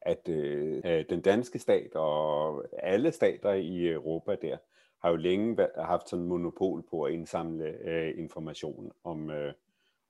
at 0.00 0.28
øh, 0.28 1.04
den 1.10 1.20
danske 1.20 1.58
stat 1.58 1.94
og 1.94 2.64
alle 2.72 3.12
stater 3.12 3.52
i 3.52 3.88
Europa 3.88 4.34
der, 4.34 4.56
har 4.98 5.10
jo 5.10 5.16
længe 5.16 5.68
haft 5.76 6.08
sådan 6.08 6.24
monopol 6.24 6.82
på 6.90 7.02
at 7.02 7.12
indsamle 7.12 7.64
øh, 7.64 8.18
information 8.18 8.92
om, 9.04 9.30
øh, 9.30 9.52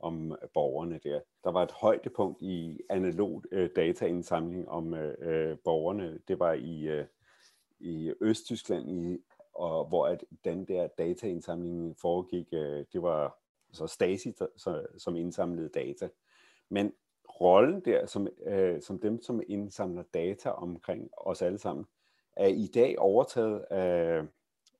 om 0.00 0.33
øh, 0.33 0.49
borgerne 0.54 1.00
der. 1.04 1.21
Der 1.45 1.50
var 1.50 1.62
et 1.62 1.71
højdepunkt 1.71 2.42
i 2.42 2.80
analog 2.90 3.42
øh, 3.52 3.71
dataindsamling 3.76 4.69
om 4.69 4.95
øh, 4.95 5.14
øh, 5.21 5.59
borgerne. 5.64 6.19
Det 6.28 6.38
var 6.38 6.52
i, 6.52 6.83
øh, 6.83 7.07
i 7.80 8.12
Østtyskland 8.21 8.90
i 8.90 9.19
og 9.61 9.85
hvor 9.88 10.07
at 10.07 10.25
den 10.45 10.64
der 10.64 10.87
dataindsamling 10.87 11.99
foregik, 11.99 12.49
øh, 12.52 12.85
det 12.92 13.02
var 13.02 13.38
så 13.73 13.87
Stasi, 13.87 14.33
så, 14.57 14.87
som 14.99 15.16
indsamlede 15.16 15.69
data. 15.69 16.09
Men 16.69 16.92
rollen 17.40 17.80
der, 17.85 18.07
som, 18.07 18.28
øh, 18.47 18.83
som 18.83 19.00
dem, 19.00 19.23
som 19.23 19.42
indsamler 19.49 20.02
data 20.14 20.50
omkring 20.50 21.11
os 21.16 21.42
alle 21.42 21.59
sammen, 21.59 21.87
er 22.37 22.47
i 22.47 22.66
dag 22.66 22.99
overtaget 22.99 23.61
af, 23.71 24.23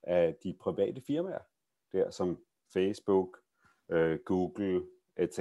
af 0.03 0.35
de 0.45 0.55
private 0.61 1.01
firmaer, 1.01 1.43
der, 1.93 2.11
som 2.11 2.39
Facebook, 2.73 3.39
øh, 3.89 4.19
Google, 4.25 4.83
etc. 5.21 5.39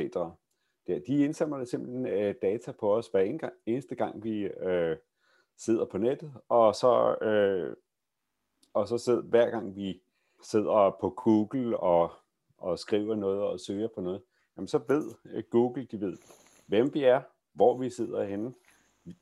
Der, 0.87 0.99
de 1.07 1.23
indsamler 1.23 1.65
simpelthen 1.65 2.05
øh, 2.05 2.35
data 2.41 2.71
på 2.71 2.95
os 2.95 3.07
hver 3.07 3.51
eneste 3.65 3.95
gang, 3.95 4.23
vi 4.23 4.43
øh, 4.43 4.97
sidder 5.57 5.85
på 5.85 5.97
nettet, 5.97 6.33
og 6.49 6.75
så, 6.75 7.15
øh, 7.21 7.75
og 8.73 8.87
så 8.87 8.97
sidder, 8.97 9.21
hver 9.21 9.49
gang 9.49 9.75
vi 9.75 10.01
sidder 10.43 10.97
på 11.01 11.09
Google 11.09 11.79
og, 11.79 12.11
og 12.57 12.79
skriver 12.79 13.15
noget 13.15 13.41
og 13.41 13.59
søger 13.59 13.87
på 13.95 14.01
noget, 14.01 14.21
jamen 14.57 14.67
så 14.67 14.79
ved 14.87 15.11
øh, 15.25 15.43
Google, 15.49 15.85
de 15.91 16.01
ved, 16.01 16.17
hvem 16.67 16.93
vi 16.93 17.03
er, 17.03 17.21
hvor 17.53 17.77
vi 17.77 17.89
sidder 17.89 18.23
henne, 18.23 18.53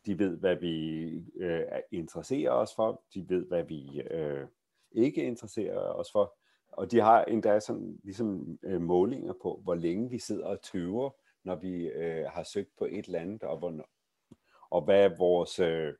de 0.05 0.19
ved, 0.19 0.37
hvad 0.37 0.55
vi 0.55 1.07
øh, 1.35 1.61
interesserer 1.91 2.51
os 2.51 2.75
for, 2.75 3.01
de 3.13 3.29
ved, 3.29 3.45
hvad 3.45 3.63
vi 3.63 4.01
øh, 4.01 4.47
ikke 4.91 5.23
interesserer 5.23 5.79
os 5.79 6.11
for, 6.11 6.36
og 6.77 6.91
de 6.91 6.99
har 6.99 7.23
endda 7.23 7.59
sådan 7.59 7.99
ligesom 8.03 8.59
øh, 8.63 8.81
målinger 8.81 9.33
på, 9.41 9.59
hvor 9.63 9.75
længe 9.75 10.09
vi 10.09 10.19
sidder 10.19 10.45
og 10.45 10.61
tøver, 10.61 11.09
når 11.43 11.55
vi 11.55 11.87
øh, 11.87 12.25
har 12.25 12.43
søgt 12.43 12.77
på 12.77 12.85
et 12.85 13.05
eller 13.05 13.19
andet, 13.19 13.43
og, 13.43 13.57
hvor, 13.57 13.89
og 14.69 14.81
hvad 14.81 15.09
vores 15.17 15.59
øh, 15.59 15.93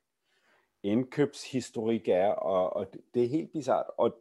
indkøbshistorik 0.83 2.07
er, 2.07 2.27
og, 2.27 2.73
og 2.75 2.93
det 3.13 3.23
er 3.23 3.27
helt 3.27 3.51
bizart. 3.51 3.85
Og 3.97 4.19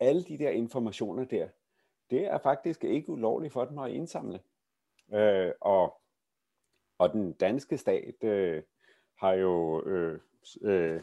alle 0.00 0.22
de 0.22 0.38
der 0.38 0.50
informationer 0.50 1.24
der, 1.24 1.48
det 2.10 2.24
er 2.24 2.38
faktisk 2.38 2.84
ikke 2.84 3.10
ulovligt 3.10 3.52
for 3.52 3.64
dem 3.64 3.78
at 3.78 3.90
indsamle. 3.90 4.40
Øh, 5.14 5.52
og, 5.60 6.00
og 6.98 7.12
den 7.12 7.32
danske 7.32 7.78
stat 7.78 8.24
øh, 8.24 8.62
har 9.18 9.32
jo 9.32 9.82
øh, 9.86 10.20
øh, 10.62 11.02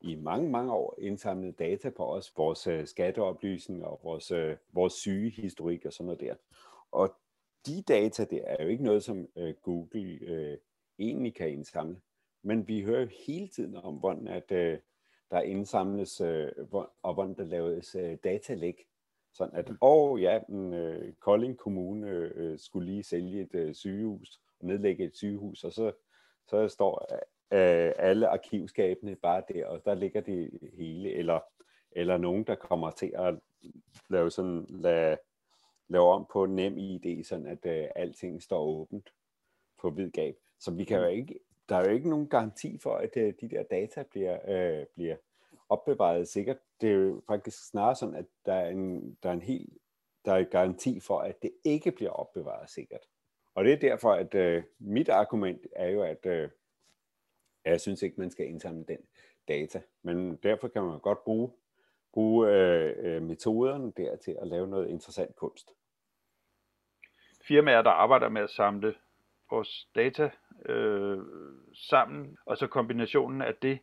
i 0.00 0.14
mange, 0.14 0.50
mange 0.50 0.72
år 0.72 0.94
indsamlet 0.98 1.58
data 1.58 1.90
på 1.90 2.04
os, 2.04 2.32
vores 2.36 2.66
øh, 2.66 2.86
skatteoplysninger 2.86 3.86
og 3.86 4.00
vores, 4.02 4.30
øh, 4.30 4.56
vores 4.72 4.92
sygehistorik 4.92 5.84
og 5.84 5.92
sådan 5.92 6.06
noget 6.06 6.20
der. 6.20 6.34
Og 6.90 7.16
de 7.66 7.82
data 7.82 8.24
der 8.24 8.40
er 8.44 8.62
jo 8.64 8.68
ikke 8.68 8.84
noget, 8.84 9.02
som 9.02 9.28
øh, 9.36 9.54
Google 9.62 10.00
øh, 10.00 10.58
egentlig 10.98 11.34
kan 11.34 11.50
indsamle. 11.50 12.00
Men 12.42 12.68
vi 12.68 12.82
hører 12.82 13.00
jo 13.00 13.08
hele 13.26 13.48
tiden 13.48 13.76
om, 13.76 13.94
hvordan 13.94 14.28
at, 14.28 14.52
øh, 14.52 14.78
der 15.30 15.40
indsamles, 15.40 16.20
øh, 16.20 16.52
og 17.02 17.14
hvordan 17.14 17.34
der 17.34 17.44
laves 17.44 17.94
øh, 17.94 18.18
datalæg. 18.24 18.86
Sådan 19.34 19.54
at, 19.56 19.70
åh 19.70 19.76
oh, 19.80 20.22
ja, 20.22 20.40
en, 20.48 20.72
øh, 20.72 21.12
Kolding 21.12 21.58
Kommune 21.58 22.08
øh, 22.10 22.58
skulle 22.58 22.90
lige 22.90 23.02
sælge 23.02 23.42
et 23.42 23.54
øh, 23.54 23.74
sygehus, 23.74 24.40
nedlægge 24.60 25.04
et 25.04 25.16
sygehus, 25.16 25.64
og 25.64 25.72
så, 25.72 25.92
så 26.46 26.68
står 26.68 27.06
øh, 27.52 27.92
alle 27.98 28.28
arkivskabene 28.28 29.16
bare 29.16 29.42
der, 29.48 29.66
og 29.66 29.84
der 29.84 29.94
ligger 29.94 30.20
det 30.20 30.50
hele, 30.76 31.12
eller, 31.12 31.40
eller 31.92 32.16
nogen, 32.16 32.44
der 32.44 32.54
kommer 32.54 32.90
til 32.90 33.12
at 33.14 33.34
lave 34.08 34.30
sådan, 34.30 34.66
lave, 34.68 35.16
lave 35.88 36.04
om 36.04 36.26
på 36.32 36.46
nem 36.46 36.78
ID, 36.78 37.24
sådan 37.24 37.46
at 37.46 37.66
øh, 37.66 37.88
alting 37.96 38.42
står 38.42 38.60
åbent 38.60 39.10
på 39.80 39.90
hvid 39.90 40.10
gab. 40.10 40.36
Så 40.58 40.70
vi 40.70 40.84
kan 40.84 40.98
jo 40.98 41.06
ikke, 41.06 41.38
der 41.68 41.76
er 41.76 41.84
jo 41.88 41.94
ikke 41.94 42.10
nogen 42.10 42.28
garanti 42.28 42.78
for, 42.78 42.94
at 42.94 43.16
øh, 43.16 43.34
de 43.40 43.48
der 43.48 43.62
data 43.62 44.02
bliver, 44.02 44.38
øh, 44.48 44.86
bliver 44.94 45.16
opbevaret 45.68 46.28
sikkert. 46.28 46.58
Det 46.80 46.90
er 46.90 46.94
jo 46.94 47.22
faktisk 47.26 47.68
snarere 47.68 47.96
sådan, 47.96 48.14
at 48.14 48.26
der 48.46 48.54
er 48.54 48.68
en, 48.68 49.18
der 49.22 49.28
er 49.28 49.32
en 49.32 49.42
helt 49.42 49.72
der 50.26 50.32
er 50.32 50.36
en 50.36 50.46
garanti 50.46 51.00
for, 51.00 51.18
at 51.18 51.42
det 51.42 51.50
ikke 51.64 51.92
bliver 51.92 52.10
opbevaret 52.10 52.70
sikkert. 52.70 53.00
Og 53.54 53.64
det 53.64 53.72
er 53.72 53.76
derfor, 53.76 54.12
at 54.12 54.34
øh, 54.34 54.62
mit 54.78 55.08
argument 55.08 55.66
er 55.76 55.88
jo, 55.88 56.02
at 56.02 56.26
øh, 56.26 56.50
jeg 57.70 57.80
synes 57.80 58.02
ikke, 58.02 58.20
man 58.20 58.30
skal 58.30 58.46
indsamle 58.46 58.84
den 58.88 58.98
data. 59.48 59.82
Men 60.02 60.36
derfor 60.36 60.68
kan 60.68 60.82
man 60.82 61.00
godt 61.00 61.24
bruge, 61.24 61.52
bruge 62.12 62.50
øh, 62.50 62.94
øh 62.98 63.22
metoderne 63.22 63.92
der 63.96 64.16
til 64.16 64.36
at 64.42 64.48
lave 64.48 64.66
noget 64.66 64.88
interessant 64.88 65.36
kunst. 65.36 65.70
Firmaer, 67.48 67.82
der 67.82 67.90
arbejder 67.90 68.28
med 68.28 68.42
at 68.42 68.50
samle 68.50 68.94
vores 69.50 69.88
data 69.94 70.30
øh, 70.66 71.18
sammen, 71.74 72.36
og 72.46 72.58
så 72.58 72.66
kombinationen 72.66 73.42
af 73.42 73.54
det, 73.54 73.78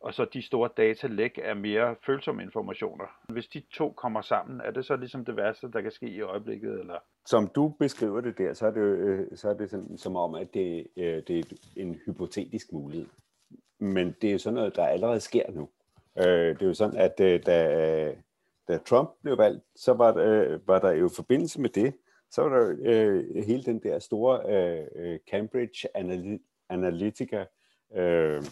og 0.00 0.14
så 0.14 0.24
de 0.24 0.42
store 0.42 0.70
datalæg 0.76 1.38
er 1.38 1.54
mere 1.54 1.96
følsomme 2.06 2.42
informationer. 2.42 3.06
Hvis 3.28 3.46
de 3.46 3.60
to 3.60 3.92
kommer 3.92 4.22
sammen, 4.22 4.60
er 4.60 4.70
det 4.70 4.86
så 4.86 4.96
ligesom 4.96 5.24
det 5.24 5.36
værste, 5.36 5.72
der 5.72 5.80
kan 5.80 5.90
ske 5.90 6.08
i 6.08 6.20
øjeblikket? 6.20 6.80
Eller? 6.80 6.98
Som 7.26 7.48
du 7.48 7.68
beskriver 7.78 8.20
det 8.20 8.38
der, 8.38 8.54
så 8.54 8.66
er 8.66 8.70
det, 8.70 8.80
øh, 8.80 9.26
så 9.34 9.48
er 9.48 9.54
det 9.54 9.70
sådan, 9.70 9.98
som 9.98 10.16
om, 10.16 10.34
at 10.34 10.54
det, 10.54 10.86
øh, 10.96 11.22
det 11.26 11.38
er 11.38 11.42
en 11.76 11.94
hypotetisk 12.06 12.72
mulighed. 12.72 13.06
Men 13.78 14.16
det 14.20 14.28
er 14.28 14.32
jo 14.32 14.38
sådan 14.38 14.54
noget, 14.54 14.76
der 14.76 14.86
allerede 14.86 15.20
sker 15.20 15.50
nu. 15.50 15.68
Øh, 16.18 16.54
det 16.54 16.62
er 16.62 16.66
jo 16.66 16.74
sådan, 16.74 16.96
at 16.96 17.20
øh, 17.20 17.46
da, 17.46 18.14
da 18.68 18.78
Trump 18.78 19.10
blev 19.22 19.38
valgt, 19.38 19.64
så 19.76 19.92
var 19.92 20.12
der, 20.12 20.52
øh, 20.52 20.68
var 20.68 20.78
der 20.78 20.92
jo 20.92 21.08
forbindelse 21.08 21.60
med 21.60 21.70
det, 21.70 21.94
så 22.30 22.42
var 22.42 22.58
der 22.58 22.76
øh, 22.80 23.44
hele 23.44 23.62
den 23.62 23.82
der 23.82 23.98
store 23.98 24.40
øh, 24.48 24.86
øh 24.94 25.18
Cambridge 25.30 25.88
Analytica 26.68 27.44
øh, 27.94 28.42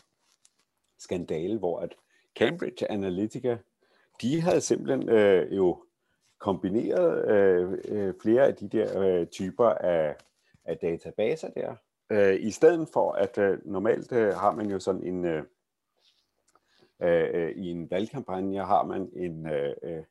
skandale, 0.98 1.58
hvor 1.58 1.80
at 1.80 1.94
Cambridge 2.38 2.90
Analytica, 2.90 3.56
de 4.22 4.40
havde 4.40 4.60
simpelthen 4.60 5.08
øh, 5.08 5.56
jo 5.56 5.84
kombineret 6.40 7.28
øh, 7.30 7.78
øh, 7.88 8.14
flere 8.22 8.46
af 8.46 8.54
de 8.54 8.68
der 8.68 9.00
øh, 9.00 9.26
typer 9.26 9.68
af, 9.68 10.16
af 10.64 10.78
databaser 10.78 11.50
der, 11.50 11.74
Øh, 12.10 12.36
I 12.40 12.50
stedet 12.50 12.88
for, 12.92 13.12
at 13.12 13.38
øh, 13.38 13.58
normalt 13.66 14.12
øh, 14.12 14.34
har 14.34 14.50
man 14.50 14.70
jo 14.70 14.78
sådan 14.78 15.02
en, 15.04 15.24
øh, 15.24 15.42
øh, 17.02 17.28
øh, 17.32 17.50
i 17.56 17.70
en 17.70 17.90
valgkampagne 17.90 18.58
har 18.58 18.84
man 18.84 19.10
en 19.16 19.46
øh, 19.46 19.74
øh, 19.82 20.02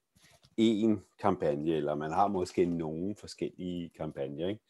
en 0.57 1.01
kampagne, 1.19 1.71
eller 1.71 1.95
man 1.95 2.11
har 2.11 2.27
måske 2.27 2.65
nogle 2.65 3.15
forskellige 3.15 3.89
kampagner. 3.89 4.47
Ikke? 4.47 4.61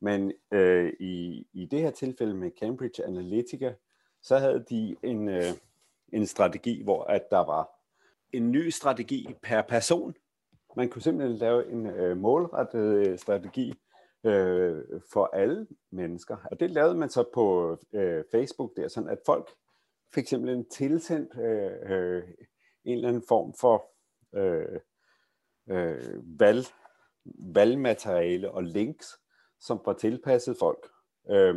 Men 0.00 0.32
øh, 0.50 0.92
i, 1.00 1.46
i 1.52 1.66
det 1.66 1.80
her 1.80 1.90
tilfælde 1.90 2.34
med 2.34 2.50
Cambridge 2.60 3.04
Analytica, 3.04 3.74
så 4.22 4.38
havde 4.38 4.64
de 4.70 4.96
en, 5.02 5.28
øh, 5.28 5.52
en 6.12 6.26
strategi, 6.26 6.82
hvor 6.82 7.04
at 7.04 7.30
der 7.30 7.44
var 7.44 7.70
en 8.32 8.52
ny 8.52 8.68
strategi 8.68 9.34
per 9.42 9.62
person. 9.62 10.14
Man 10.76 10.88
kunne 10.88 11.02
simpelthen 11.02 11.38
lave 11.38 11.70
en 11.70 11.86
øh, 11.86 12.16
målrettet 12.16 13.08
øh, 13.08 13.18
strategi 13.18 13.74
øh, 14.24 14.84
for 15.12 15.30
alle 15.32 15.66
mennesker. 15.90 16.36
Og 16.50 16.60
det 16.60 16.70
lavede 16.70 16.94
man 16.94 17.10
så 17.10 17.24
på 17.34 17.76
øh, 17.92 18.24
Facebook 18.32 18.76
der, 18.76 18.88
sådan 18.88 19.08
at 19.10 19.18
folk 19.26 19.50
fik 20.14 20.28
simpelthen 20.28 20.68
tilsendt 20.68 21.38
øh, 21.38 21.72
øh, 21.92 22.22
en 22.84 22.96
eller 22.96 23.08
anden 23.08 23.22
form 23.28 23.54
for 23.60 23.84
øh, 24.34 24.80
øh, 25.70 26.40
valg, 26.40 26.64
valgmateriale 27.54 28.50
og 28.50 28.62
links, 28.62 29.18
som 29.60 29.80
var 29.84 29.92
tilpasset 29.92 30.56
folk. 30.58 30.88
Øh, 31.30 31.54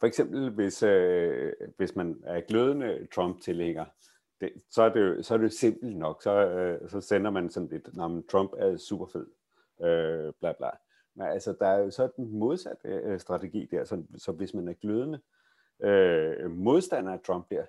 for 0.00 0.06
eksempel, 0.06 0.50
hvis, 0.50 0.82
øh, 0.82 1.52
hvis 1.76 1.96
man 1.96 2.22
er 2.24 2.40
glødende 2.40 3.06
Trump-tilhænger, 3.14 3.84
det, 4.40 4.52
så, 4.70 4.82
er 4.82 4.88
det, 4.88 5.26
så 5.26 5.34
er 5.34 5.38
det 5.38 5.52
simpelt 5.52 5.96
nok. 5.96 6.22
Så, 6.22 6.48
øh, 6.48 6.90
så 6.90 7.00
sender 7.00 7.30
man 7.30 7.50
sådan 7.50 7.68
lidt, 7.68 7.88
Trump 8.28 8.52
er 8.56 8.76
super 8.76 9.06
fed, 9.06 9.26
øh, 9.80 10.32
bla 10.40 10.52
bla. 10.52 10.70
Men 11.14 11.26
altså, 11.26 11.56
der 11.60 11.66
er 11.66 11.78
jo 11.78 11.90
så 11.90 12.08
den 12.16 12.38
modsatte 12.38 12.88
øh, 12.88 13.20
strategi 13.20 13.68
der, 13.70 13.84
så, 13.84 14.02
så 14.16 14.32
hvis 14.32 14.54
man 14.54 14.68
er 14.68 14.72
glødende 14.72 15.20
øh, 15.80 16.50
modstander 16.50 17.12
af 17.12 17.20
Trump 17.20 17.50
der, 17.50 17.64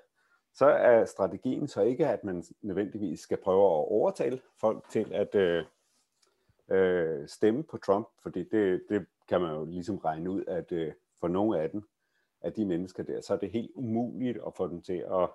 så 0.53 0.65
er 0.65 1.05
strategien 1.05 1.67
så 1.67 1.81
ikke, 1.81 2.07
at 2.07 2.23
man 2.23 2.43
nødvendigvis 2.61 3.19
skal 3.19 3.37
prøve 3.37 3.65
at 3.65 3.87
overtale 3.91 4.41
folk 4.59 4.89
til 4.89 5.13
at 5.13 5.35
øh, 5.35 5.63
øh, 6.71 7.27
stemme 7.27 7.63
på 7.63 7.77
Trump, 7.77 8.07
fordi 8.23 8.43
det, 8.43 8.83
det 8.89 9.05
kan 9.29 9.41
man 9.41 9.55
jo 9.55 9.65
ligesom 9.65 9.97
regne 9.97 10.29
ud, 10.29 10.43
at 10.47 10.71
øh, 10.71 10.93
for 11.19 11.27
nogle 11.27 11.59
af 11.59 11.69
dem, 11.69 11.83
af 12.41 12.53
de 12.53 12.65
mennesker 12.65 13.03
der, 13.03 13.21
så 13.21 13.33
er 13.33 13.37
det 13.37 13.51
helt 13.51 13.71
umuligt 13.75 14.37
at 14.47 14.53
få 14.55 14.67
dem 14.67 14.81
til 14.81 15.05
at, 15.11 15.29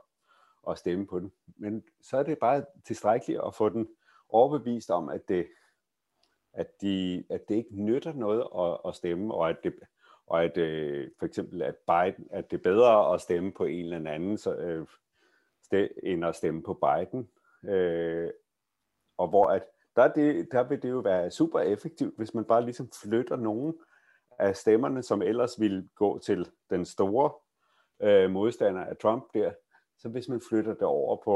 at 0.69 0.79
stemme 0.79 1.07
på 1.07 1.21
den. 1.21 1.33
Men 1.57 1.85
så 2.01 2.17
er 2.17 2.23
det 2.23 2.39
bare 2.39 2.65
tilstrækkeligt 2.85 3.41
at 3.47 3.55
få 3.55 3.69
den 3.69 3.89
overbevist 4.29 4.91
om, 4.91 5.09
at 5.09 5.29
det 5.29 5.47
at, 6.53 6.83
de, 6.83 7.25
at 7.31 7.49
det 7.49 7.55
ikke 7.55 7.83
nytter 7.83 8.13
noget 8.13 8.47
at, 8.59 8.91
at 8.91 8.95
stemme, 8.95 9.35
og 9.35 9.51
at 9.51 9.57
det, 9.65 9.75
og 10.27 10.45
at 10.45 10.57
øh, 10.59 11.11
for 11.19 11.27
eksempel 11.27 11.63
at 11.63 11.77
Biden, 11.77 12.29
at 12.31 12.51
det 12.51 12.57
er 12.57 12.63
bedre 12.63 13.15
at 13.15 13.21
stemme 13.21 13.53
på 13.53 13.65
en 13.65 13.85
eller 13.85 14.11
anden, 14.11 14.39
så, 14.39 14.55
øh, 14.55 14.87
sted, 15.63 15.89
end 16.03 16.25
at 16.25 16.37
stemme 16.37 16.63
på 16.63 16.75
Biden. 16.75 17.31
Øh, 17.73 18.31
og 19.17 19.29
hvor 19.29 19.47
at 19.47 19.63
der, 19.97 20.13
det, 20.13 20.49
der 20.53 20.63
vil 20.63 20.83
det 20.83 20.91
jo 20.91 20.99
være 20.99 21.31
super 21.31 21.61
effektivt, 21.61 22.17
hvis 22.17 22.35
man 22.35 22.45
bare 22.45 22.65
ligesom 22.65 22.91
flytter 23.03 23.37
nogen 23.37 23.75
af 24.39 24.57
stemmerne, 24.57 25.03
som 25.03 25.23
ellers 25.23 25.61
ville 25.61 25.89
gå 25.95 26.19
til 26.19 26.51
den 26.71 26.85
store 26.85 27.33
øh, 28.03 28.31
modstander 28.31 28.85
af 28.85 28.97
Trump 28.97 29.25
der, 29.35 29.53
så 30.03 30.09
hvis 30.09 30.29
man 30.29 30.41
flytter 30.49 30.75
det 30.75 30.83
over 30.83 31.17
på, 31.25 31.35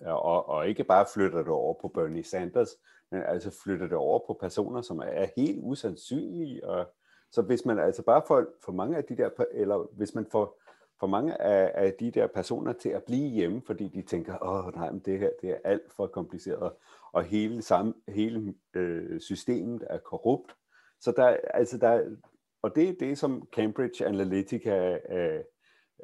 og, 0.00 0.48
og 0.48 0.68
ikke 0.68 0.84
bare 0.84 1.06
flytter 1.14 1.38
det 1.38 1.48
over 1.48 1.74
på 1.80 1.88
Bernie 1.88 2.24
Sanders, 2.24 2.68
men 3.10 3.22
altså 3.22 3.60
flytter 3.64 3.86
det 3.86 3.96
over 3.96 4.26
på 4.26 4.38
personer, 4.40 4.82
som 4.82 4.98
er 4.98 5.26
helt 5.36 5.58
usandsynlige. 5.62 6.68
Og, 6.68 6.86
så 7.32 7.42
hvis 7.42 7.64
man 7.64 7.78
altså 7.78 8.02
bare 8.02 8.22
får 8.26 8.46
for 8.64 8.72
mange 8.72 8.96
af 8.96 9.04
de 9.04 9.16
der, 9.16 9.30
eller 9.52 9.96
hvis 9.96 10.14
man 10.14 10.26
får 10.32 10.60
for 11.00 11.06
mange 11.06 11.40
af, 11.42 11.84
af 11.86 11.94
de 12.00 12.10
der 12.10 12.26
personer 12.26 12.72
til 12.72 12.88
at 12.88 13.04
blive 13.04 13.28
hjemme, 13.28 13.62
fordi 13.66 13.88
de 13.88 14.02
tænker, 14.02 14.38
åh 14.42 14.74
nej, 14.74 14.90
men 14.90 15.00
det 15.00 15.18
her 15.18 15.30
det 15.42 15.50
er 15.50 15.58
alt 15.64 15.92
for 15.92 16.06
kompliceret, 16.06 16.72
og 17.12 17.24
hele, 17.24 17.62
samme, 17.62 17.94
hele 18.08 18.54
øh, 18.74 19.20
systemet 19.20 19.86
er 19.90 19.98
korrupt. 19.98 20.56
Så 21.00 21.12
der, 21.16 21.36
altså 21.54 21.78
der, 21.78 22.16
og 22.62 22.74
det 22.74 22.88
er 22.88 22.94
det, 23.00 23.18
som 23.18 23.48
Cambridge 23.52 24.06
Analytica 24.06 24.98
øh, 25.10 25.44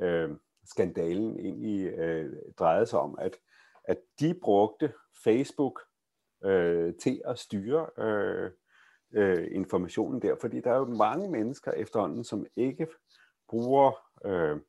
øh, 0.00 0.30
skandalen 0.66 1.40
egentlig 1.40 1.86
øh, 1.86 2.32
drejede 2.58 2.86
sig 2.86 2.98
om, 2.98 3.18
at, 3.18 3.36
at 3.84 3.98
de 4.20 4.34
brugte 4.42 4.92
Facebook 5.24 5.80
øh, 6.44 6.94
til 6.94 7.22
at 7.24 7.38
styre 7.38 7.86
øh, 7.98 8.50
øh, 9.12 9.48
informationen 9.52 10.22
der, 10.22 10.36
fordi 10.40 10.60
der 10.60 10.72
er 10.72 10.78
jo 10.78 10.84
mange 10.84 11.30
mennesker 11.30 11.72
efterhånden, 11.72 12.24
som 12.24 12.46
ikke 12.56 12.86
bruger 13.48 13.92
øh, 14.24 14.60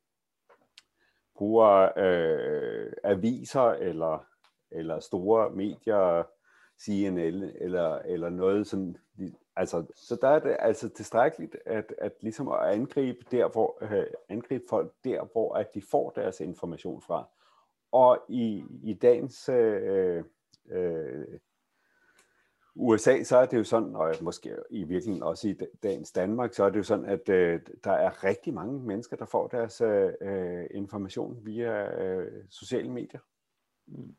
bruger 1.35 1.89
øh, 1.97 2.93
aviser 3.03 3.71
eller 3.71 4.25
eller 4.71 4.99
store 4.99 5.49
medier, 5.49 6.23
CNN 6.79 7.43
eller 7.55 7.95
eller 7.95 8.29
noget 8.29 8.67
sådan. 8.67 8.97
Altså, 9.55 9.85
så 9.95 10.17
der 10.21 10.27
er 10.27 10.39
det 10.39 10.57
altså 10.59 10.89
tilstrækkeligt 10.89 11.57
at, 11.65 11.93
at 11.97 12.13
ligesom 12.21 12.47
at 12.47 12.59
angribe 12.59 13.25
der, 13.31 13.47
hvor 13.47 13.77
øh, 13.81 14.05
angribe 14.29 14.63
folk 14.69 14.93
der, 15.03 15.31
hvor 15.31 15.53
at 15.53 15.73
de 15.73 15.81
får 15.81 16.09
deres 16.09 16.39
information 16.39 17.01
fra. 17.01 17.29
Og 17.91 18.25
i, 18.29 18.63
i 18.83 18.93
dagens 18.93 19.49
øh, 19.49 20.23
øh, 20.69 21.39
USA, 22.75 23.23
så 23.23 23.37
er 23.37 23.45
det 23.45 23.57
jo 23.57 23.63
sådan, 23.63 23.95
og 23.95 24.15
måske 24.21 24.55
i 24.69 24.83
virkeligheden 24.83 25.23
også 25.23 25.47
i 25.47 25.57
dagens 25.83 26.11
Danmark, 26.11 26.53
så 26.53 26.63
er 26.63 26.69
det 26.69 26.77
jo 26.77 26.83
sådan, 26.83 27.05
at 27.05 27.29
øh, 27.29 27.61
der 27.83 27.91
er 27.91 28.23
rigtig 28.23 28.53
mange 28.53 28.79
mennesker, 28.79 29.15
der 29.15 29.25
får 29.25 29.47
deres 29.47 29.81
øh, 29.81 30.65
information 30.71 31.45
via 31.45 32.03
øh, 32.03 32.43
sociale 32.49 32.91
medier. 32.91 33.19
Mm. 33.87 34.15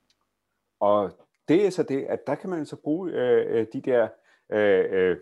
Og 0.81 1.28
det 1.49 1.67
er 1.67 1.71
så 1.71 1.83
det, 1.83 2.05
at 2.05 2.27
der 2.27 2.35
kan 2.35 2.51
man 2.51 2.67
så 2.67 2.77
bruge 2.77 3.13
øh, 3.13 3.61
øh 3.61 3.67
de 3.73 3.81
der, 3.81 4.09
øh, 4.53 4.85
øh, 4.91 5.17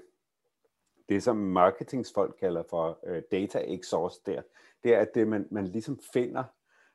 det 1.09 1.23
som 1.23 1.37
marketingsfolk 1.37 2.37
kalder 2.41 2.63
for 2.71 2.99
øh, 3.07 3.23
data 3.31 3.59
exhaust 3.59 4.27
der, 4.27 4.43
det 4.85 4.95
er, 4.95 4.99
at 4.99 5.15
det, 5.15 5.29
man, 5.29 5.49
man 5.51 5.67
ligesom 5.67 6.01
finder, 6.13 6.45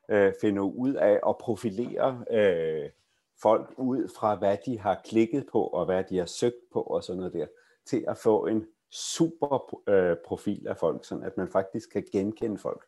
øh, 0.08 0.32
finder 0.40 0.62
ud 0.62 0.94
af 0.94 1.20
at 1.28 1.38
profilere 1.38 2.24
øh, 2.30 2.90
folk 3.42 3.74
ud 3.76 4.08
fra, 4.18 4.34
hvad 4.34 4.56
de 4.66 4.78
har 4.78 5.00
klikket 5.04 5.46
på, 5.52 5.66
og 5.66 5.84
hvad 5.84 6.04
de 6.04 6.18
har 6.18 6.26
søgt 6.26 6.70
på, 6.72 6.80
og 6.80 7.04
sådan 7.04 7.18
noget 7.18 7.32
der, 7.32 7.46
til 7.86 8.04
at 8.08 8.18
få 8.18 8.46
en 8.46 8.66
super 8.90 9.80
øh, 9.88 10.16
profil 10.24 10.68
af 10.68 10.76
folk, 10.76 11.04
sådan 11.04 11.24
at 11.24 11.36
man 11.36 11.48
faktisk 11.48 11.92
kan 11.92 12.04
genkende 12.12 12.58
folk. 12.58 12.84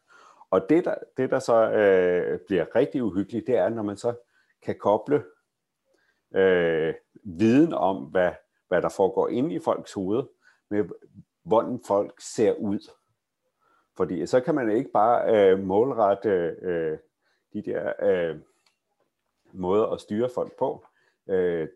Og 0.51 0.67
det, 0.69 0.85
der, 0.85 0.95
det, 1.17 1.31
der 1.31 1.39
så 1.39 1.71
øh, 1.71 2.39
bliver 2.47 2.77
rigtig 2.77 3.03
uhyggeligt, 3.03 3.47
det 3.47 3.57
er, 3.57 3.69
når 3.69 3.83
man 3.83 3.97
så 3.97 4.15
kan 4.63 4.75
koble 4.79 5.25
øh, 6.35 6.95
viden 7.25 7.73
om, 7.73 7.97
hvad, 7.97 8.33
hvad 8.69 8.83
der 8.83 8.89
foregår 8.89 9.29
inde 9.29 9.55
i 9.55 9.59
folks 9.59 9.93
hoved, 9.93 10.23
med 10.71 10.85
hvordan 11.43 11.81
folk 11.87 12.21
ser 12.21 12.53
ud. 12.53 12.91
Fordi 13.97 14.27
så 14.27 14.41
kan 14.41 14.55
man 14.55 14.71
ikke 14.71 14.91
bare 14.91 15.37
øh, 15.37 15.59
målrette 15.59 16.29
øh, 16.63 16.99
de 17.53 17.63
der 17.63 17.93
øh, 18.03 18.37
måde 19.53 19.89
at 19.93 20.01
styre 20.01 20.29
folk 20.35 20.59
på 20.59 20.85
øh, 21.27 21.69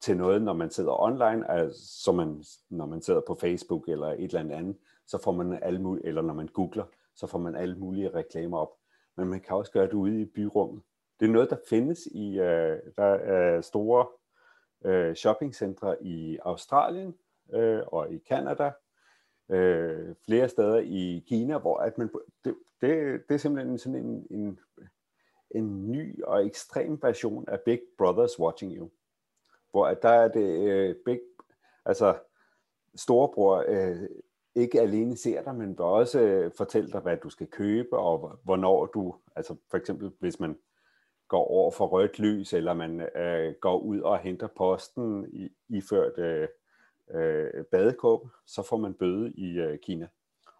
til 0.00 0.16
noget, 0.16 0.42
når 0.42 0.52
man 0.52 0.70
sidder 0.70 1.02
online, 1.02 1.50
altså, 1.50 2.02
så 2.02 2.12
man, 2.12 2.44
når 2.70 2.86
man 2.86 3.02
sidder 3.02 3.20
på 3.26 3.34
Facebook 3.34 3.88
eller 3.88 4.06
et 4.06 4.34
eller 4.34 4.56
andet, 4.56 4.76
så 5.06 5.18
får 5.22 5.32
man 5.32 5.62
alle 5.62 5.80
mulige, 5.82 6.06
eller 6.06 6.22
når 6.22 6.34
man 6.34 6.46
googler, 6.46 6.84
så 7.14 7.26
får 7.26 7.38
man 7.38 7.56
alle 7.56 7.78
mulige 7.78 8.14
reklamer 8.14 8.58
op. 8.58 8.72
Men 9.16 9.28
man 9.28 9.40
kan 9.40 9.56
også 9.56 9.72
gøre 9.72 9.86
det 9.86 9.92
ude 9.92 10.20
i 10.20 10.24
byrummet. 10.24 10.82
Det 11.20 11.26
er 11.26 11.32
noget, 11.32 11.50
der 11.50 11.56
findes 11.68 12.06
i 12.06 12.38
øh, 12.38 12.78
der 12.96 13.04
er 13.04 13.60
store 13.60 14.06
øh, 14.84 15.14
shoppingcentre 15.14 16.02
i 16.02 16.38
Australien 16.42 17.14
øh, 17.52 17.80
og 17.86 18.12
i 18.12 18.18
Kanada, 18.18 18.72
øh, 19.48 20.14
flere 20.24 20.48
steder 20.48 20.78
i 20.78 21.24
Kina, 21.28 21.58
hvor 21.58 21.78
at 21.78 21.98
man, 21.98 22.10
det, 22.44 22.54
det, 22.80 23.22
det 23.28 23.34
er 23.34 23.38
simpelthen 23.38 23.78
sådan 23.78 24.04
en, 24.04 24.26
en 24.30 24.60
en 25.50 25.90
ny 25.92 26.22
og 26.24 26.46
ekstrem 26.46 27.02
version 27.02 27.48
af 27.48 27.60
Big 27.60 27.80
Brothers 27.98 28.40
Watching 28.40 28.76
You. 28.76 28.90
Hvor 29.70 29.86
at 29.86 30.02
der 30.02 30.08
er 30.08 30.28
det 30.28 30.70
øh, 30.70 30.96
Big, 31.04 31.20
altså 31.84 32.18
storebror 32.94 33.64
øh, 33.68 34.08
ikke 34.54 34.80
alene 34.80 35.16
ser 35.16 35.42
dig, 35.42 35.54
men 35.54 35.68
vil 35.68 35.80
også 35.80 36.20
øh, 36.20 36.52
fortælle 36.56 36.90
dig, 36.92 37.00
hvad 37.00 37.16
du 37.16 37.30
skal 37.30 37.46
købe, 37.46 37.98
og 37.98 38.38
hvornår 38.44 38.86
du, 38.86 39.14
altså 39.36 39.56
for 39.70 39.76
eksempel 39.76 40.12
hvis 40.20 40.40
man 40.40 40.58
går 41.28 41.44
over 41.44 41.70
for 41.70 41.86
rødt 41.86 42.18
lys, 42.18 42.52
eller 42.52 42.74
man 42.74 43.00
øh, 43.00 43.54
går 43.60 43.78
ud 43.78 44.00
og 44.00 44.18
henter 44.18 44.46
posten 44.46 45.28
i, 45.32 45.48
iført 45.68 46.18
øh, 46.18 46.48
øh, 47.10 47.64
badekåb, 47.64 48.28
så 48.46 48.62
får 48.62 48.76
man 48.76 48.94
bøde 48.94 49.32
i 49.32 49.58
øh, 49.58 49.78
Kina. 49.78 50.08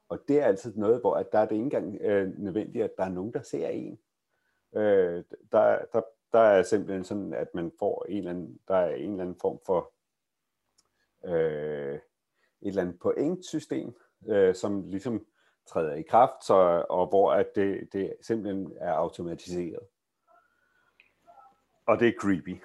Og 0.09 0.19
det 0.29 0.41
er 0.41 0.45
altid 0.45 0.77
noget, 0.77 1.01
hvor 1.01 1.15
at 1.15 1.33
der 1.33 1.39
er 1.39 1.45
det 1.45 1.53
ikke 1.53 1.65
engang 1.65 1.99
øh, 2.01 2.39
nødvendigt, 2.39 2.85
at 2.85 2.97
der 2.99 3.05
er 3.05 3.09
nogen, 3.09 3.33
der 3.33 3.43
ser 3.43 3.69
en. 3.69 3.99
Øh, 4.77 5.25
der, 5.53 5.79
der, 5.93 6.01
der 6.33 6.39
er 6.39 6.63
simpelthen 6.63 7.05
sådan, 7.05 7.35
at 7.35 7.55
man 7.55 7.73
får 7.79 8.07
en 8.09 8.19
eller 8.19 8.31
anden, 8.31 8.59
der 8.69 8.75
er 8.75 8.95
en 8.95 9.11
eller 9.11 9.23
anden 9.23 9.41
form 9.41 9.59
for 9.67 9.93
øh, 11.25 11.95
et 11.95 12.69
eller 12.69 12.83
andet 12.83 12.99
pointsystem, 13.01 13.95
øh, 14.29 14.55
som 14.55 14.83
ligesom 14.83 15.27
træder 15.67 15.95
i 15.95 16.03
kraft, 16.03 16.45
så, 16.45 16.85
og 16.89 17.07
hvor 17.07 17.33
at 17.33 17.47
det, 17.55 17.93
det 17.93 18.15
simpelthen 18.21 18.73
er 18.77 18.93
automatiseret. 18.93 19.83
Og 21.89 22.01
det 22.01 22.09
er 22.09 22.13
creepy. 22.21 22.63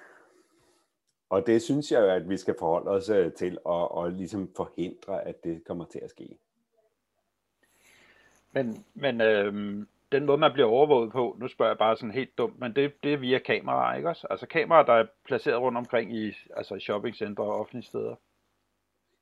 Og 1.30 1.46
det 1.46 1.62
synes 1.62 1.92
jeg 1.92 2.14
at 2.14 2.28
vi 2.28 2.36
skal 2.36 2.56
forholde 2.58 2.90
os 2.90 3.08
øh, 3.08 3.32
til 3.32 3.58
og, 3.64 3.94
og 3.94 4.10
ligesom 4.10 4.50
forhindre, 4.56 5.24
at 5.24 5.44
det 5.44 5.64
kommer 5.64 5.84
til 5.84 5.98
at 5.98 6.10
ske. 6.10 6.38
Men, 8.52 8.84
men 8.94 9.20
øh, 9.20 9.86
den 10.12 10.26
måde, 10.26 10.38
man 10.38 10.52
bliver 10.52 10.68
overvåget 10.68 11.12
på, 11.12 11.36
nu 11.40 11.48
spørger 11.48 11.70
jeg 11.70 11.78
bare 11.78 11.96
sådan 11.96 12.10
helt 12.10 12.38
dumt, 12.38 12.58
men 12.60 12.76
det, 12.76 13.02
det 13.02 13.12
er 13.12 13.16
via 13.16 13.38
kameraer, 13.38 13.96
ikke 13.96 14.08
også? 14.08 14.26
Altså 14.30 14.46
kameraer, 14.46 14.84
der 14.84 14.92
er 14.92 15.06
placeret 15.24 15.60
rundt 15.60 15.78
omkring 15.78 16.16
i 16.16 16.36
altså 16.56 16.78
shoppingcentre 16.78 17.44
og 17.44 17.60
offentlige 17.60 17.84
steder. 17.84 18.14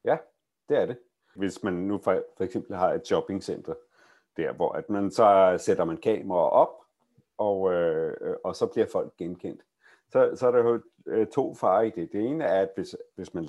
Ja, 0.05 0.17
det 0.69 0.79
er 0.79 0.87
det. 0.87 0.99
Hvis 1.35 1.62
man 1.62 1.73
nu 1.73 1.99
for, 1.99 2.25
for 2.37 2.45
eksempel 2.45 2.77
har 2.77 2.93
et 2.93 3.07
shoppingcenter, 3.07 3.75
der 4.37 4.53
hvor 4.53 4.73
at 4.73 4.91
man 4.91 5.11
så 5.11 5.57
sætter 5.59 5.85
man 5.85 5.97
kameraer 5.97 6.51
op, 6.51 6.75
og, 7.38 7.73
øh, 7.73 8.37
og 8.45 8.57
så 8.57 8.67
bliver 8.67 8.87
folk 8.93 9.17
genkendt. 9.17 9.61
Så, 10.12 10.31
så 10.35 10.46
er 10.46 10.51
der 10.51 10.59
jo 10.59 10.81
øh, 11.07 11.27
to 11.27 11.55
farer 11.55 11.83
i 11.83 11.90
det. 11.90 12.12
Det 12.12 12.20
ene 12.20 12.44
er, 12.44 12.62
at 12.62 12.68
hvis, 12.75 12.96
hvis 13.14 13.35
man 13.35 13.48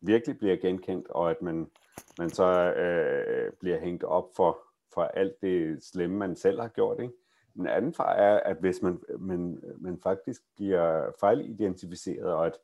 virkelig 0.00 0.38
bliver 0.38 0.56
genkendt, 0.56 1.08
og 1.08 1.30
at 1.30 1.42
man, 1.42 1.70
man 2.18 2.30
så 2.30 2.72
øh, 2.74 3.52
bliver 3.60 3.80
hængt 3.80 4.04
op 4.04 4.28
for 4.36 4.58
for 4.94 5.02
alt 5.02 5.42
det 5.42 5.84
slemme, 5.84 6.16
man 6.16 6.36
selv 6.36 6.60
har 6.60 6.68
gjort. 6.68 7.00
Ikke? 7.00 7.14
Den 7.54 7.66
anden 7.66 7.94
far 7.94 8.12
er, 8.12 8.40
at 8.40 8.56
hvis 8.56 8.82
man, 8.82 9.00
man, 9.18 9.62
man 9.78 10.00
faktisk 10.02 10.42
bliver 10.56 11.10
fejlidentificeret, 11.20 12.32
og 12.32 12.46
at, 12.46 12.58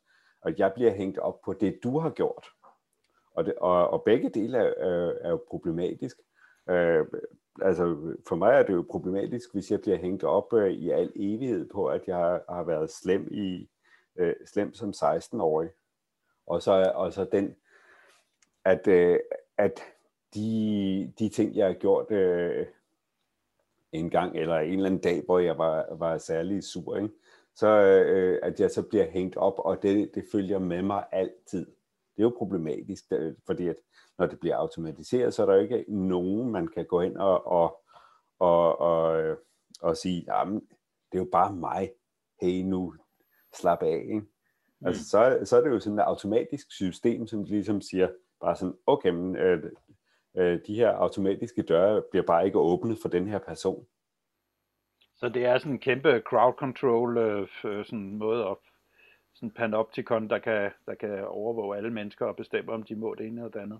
at 0.45 0.59
jeg 0.59 0.73
bliver 0.73 0.91
hængt 0.91 1.17
op 1.17 1.41
på 1.41 1.53
det, 1.53 1.79
du 1.83 1.99
har 1.99 2.09
gjort. 2.09 2.47
Og, 3.31 3.45
det, 3.45 3.53
og, 3.55 3.89
og 3.89 4.03
begge 4.03 4.29
dele 4.29 4.57
er, 4.57 4.73
øh, 4.77 5.15
er 5.21 5.29
jo 5.29 5.41
problematisk. 5.47 6.17
Øh, 6.69 7.05
altså 7.61 8.15
for 8.27 8.35
mig 8.35 8.53
er 8.53 8.63
det 8.63 8.73
jo 8.73 8.85
problematisk, 8.89 9.53
hvis 9.53 9.71
jeg 9.71 9.81
bliver 9.81 9.97
hængt 9.97 10.23
op 10.23 10.53
øh, 10.53 10.71
i 10.71 10.89
al 10.89 11.11
evighed 11.15 11.69
på, 11.69 11.85
at 11.85 12.07
jeg 12.07 12.15
har, 12.15 12.43
har 12.49 12.63
været 12.63 12.89
slem 12.89 13.27
i 13.31 13.69
øh, 14.15 14.33
slem 14.45 14.73
som 14.73 14.89
16-årig. 14.89 15.69
Og 16.47 16.61
så, 16.61 16.91
og 16.95 17.13
så 17.13 17.25
den, 17.31 17.55
at, 18.65 18.87
øh, 18.87 19.19
at 19.57 19.79
de, 20.33 21.13
de 21.19 21.29
ting, 21.29 21.55
jeg 21.55 21.65
har 21.65 21.73
gjort 21.73 22.11
øh, 22.11 22.65
en 23.91 24.09
gang, 24.09 24.35
eller 24.35 24.55
en 24.59 24.73
eller 24.73 24.85
anden 24.85 25.01
dag, 25.01 25.21
hvor 25.25 25.39
jeg 25.39 25.57
var, 25.57 25.95
var 25.95 26.17
særlig 26.17 26.63
sur, 26.63 26.95
ikke? 26.95 27.09
så 27.55 27.67
øh, 27.67 28.39
at 28.43 28.59
jeg 28.59 28.71
så 28.71 28.81
bliver 28.81 29.09
hængt 29.09 29.37
op, 29.37 29.53
og 29.57 29.83
det, 29.83 30.15
det 30.15 30.25
følger 30.31 30.59
med 30.59 30.81
mig 30.81 31.05
altid. 31.11 31.65
Det 32.19 32.25
er 32.25 32.29
jo 32.29 32.35
problematisk, 32.37 33.03
fordi 33.45 33.67
at 33.67 33.75
når 34.17 34.25
det 34.25 34.39
bliver 34.39 34.55
automatiseret, 34.55 35.33
så 35.33 35.41
er 35.41 35.45
der 35.45 35.55
jo 35.55 35.61
ikke 35.61 35.85
nogen, 35.87 36.51
man 36.51 36.67
kan 36.67 36.85
gå 36.85 37.01
ind 37.01 37.17
og, 37.17 37.47
og, 37.47 37.83
og, 38.39 38.79
og, 38.79 39.37
og 39.81 39.97
sige, 39.97 40.23
jamen, 40.27 40.55
det 41.11 41.17
er 41.17 41.19
jo 41.19 41.29
bare 41.31 41.53
mig. 41.55 41.91
Hey 42.41 42.61
nu, 42.63 42.93
slap 43.55 43.83
af. 43.83 44.05
Ikke? 44.09 44.19
Mm. 44.19 44.87
Altså, 44.87 45.09
så, 45.09 45.39
så 45.43 45.57
er 45.57 45.61
det 45.61 45.69
jo 45.69 45.79
sådan 45.79 45.99
et 45.99 46.03
automatisk 46.03 46.71
system, 46.71 47.27
som 47.27 47.43
ligesom 47.43 47.81
siger, 47.81 48.09
bare 48.41 48.55
sådan, 48.55 48.75
okay, 48.87 49.09
men, 49.09 49.35
øh, 49.35 49.63
øh, 50.37 50.59
de 50.67 50.75
her 50.75 50.89
automatiske 50.89 51.61
døre 51.61 52.03
bliver 52.11 52.25
bare 52.25 52.45
ikke 52.45 52.59
åbnet 52.59 52.97
for 53.01 53.09
den 53.09 53.27
her 53.27 53.39
person. 53.39 53.85
Så 55.15 55.29
det 55.29 55.45
er 55.45 55.57
sådan 55.57 55.71
en 55.71 55.79
kæmpe 55.79 56.21
crowd 56.29 56.53
control 56.53 57.17
øh, 57.17 57.47
sådan 57.85 58.17
måde 58.17 58.45
op, 58.45 58.61
sådan 59.39 59.51
panopticon, 59.51 60.29
der 60.29 60.39
kan, 60.39 60.71
der 60.85 60.95
kan 60.95 61.27
overvåge 61.27 61.77
alle 61.77 61.89
mennesker 61.89 62.25
og 62.25 62.35
bestemme, 62.35 62.71
om 62.71 62.83
de 62.83 62.95
må 62.95 63.15
det 63.15 63.27
ene 63.27 63.41
eller 63.41 63.51
det 63.51 63.59
andet. 63.59 63.79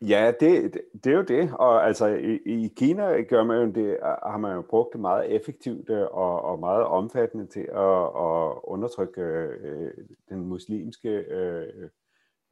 Ja, 0.00 0.32
det, 0.40 0.74
det, 0.74 0.82
det 1.04 1.12
er 1.12 1.16
jo 1.16 1.22
det. 1.22 1.54
Og 1.54 1.86
altså 1.86 2.06
i, 2.06 2.38
i 2.44 2.72
Kina 2.76 3.22
gør 3.22 3.44
man 3.44 3.66
jo 3.66 3.72
det, 3.72 3.98
har 4.02 4.38
man 4.38 4.54
jo 4.54 4.62
brugt 4.62 4.92
det 4.92 5.00
meget 5.00 5.34
effektivt 5.34 5.90
øh, 5.90 6.06
og, 6.10 6.42
og 6.42 6.58
meget 6.58 6.84
omfattende 6.84 7.46
til 7.46 7.60
at, 7.60 8.02
at 8.02 8.60
undertrykke 8.64 9.22
øh, 9.22 9.92
den 10.28 10.46
muslimske 10.46 11.08
øh, 11.08 11.90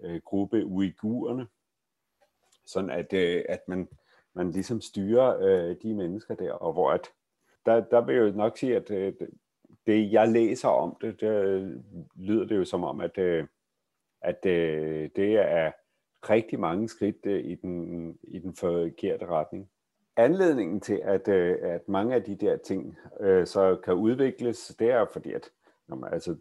øh, 0.03 0.21
gruppe 0.25 0.65
uigurerne. 0.65 1.47
Sådan 2.67 2.91
at, 2.91 3.13
øh, 3.13 3.45
at 3.49 3.61
man, 3.69 3.89
man 4.35 4.51
ligesom 4.51 4.81
styrer 4.81 5.39
øh, 5.41 5.77
de 5.83 5.95
mennesker 5.95 6.35
der, 6.35 6.53
og 6.53 6.73
hvor 6.73 6.91
at, 6.91 7.11
der, 7.67 7.81
der 7.81 8.01
vil 8.01 8.15
jeg 8.15 8.23
jo 8.23 8.37
nok 8.37 8.59
sige, 8.59 8.77
at 8.77 8.91
øh, 8.91 9.13
det 9.87 10.13
jeg 10.13 10.29
læser 10.29 10.69
om 10.69 10.97
det, 11.01 11.21
det 11.21 11.83
lyder 12.17 12.47
det 12.47 12.57
jo 12.57 12.65
som 12.65 12.85
om, 12.85 13.01
at, 13.01 13.19
øh, 13.19 13.47
at 14.23 14.47
øh, 14.47 15.11
det 15.17 15.33
er 15.35 15.73
rigtig 16.31 16.61
mange 16.61 16.89
skridt 16.89 17.27
øh, 17.27 17.45
i, 17.45 17.55
den, 17.55 18.19
i 18.23 18.39
den 18.39 18.55
forkerte 18.55 19.27
retning. 19.27 19.71
Anledningen 20.17 20.81
til, 20.81 21.01
at, 21.05 21.29
at 21.29 21.89
mange 21.89 22.15
af 22.15 22.23
de 22.23 22.37
der 22.37 22.57
ting 22.57 22.97
så 23.45 23.81
kan 23.85 23.95
udvikles, 23.95 24.77
det 24.79 24.91
er 24.91 25.07
fordi, 25.13 25.33
at 25.33 25.51
når 25.89 25.97
man, 25.97 26.13
altså, 26.13 26.37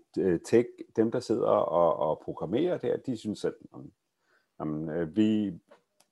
tech, 0.45 0.67
dem, 0.95 1.12
der 1.12 1.19
sidder 1.19 1.47
og, 1.47 2.10
og 2.10 2.21
programmerer 2.25 2.77
der, 2.77 2.97
de 2.97 3.17
synes, 3.17 3.45
at 3.45 3.53
jamen, 4.60 5.15
vi, 5.15 5.53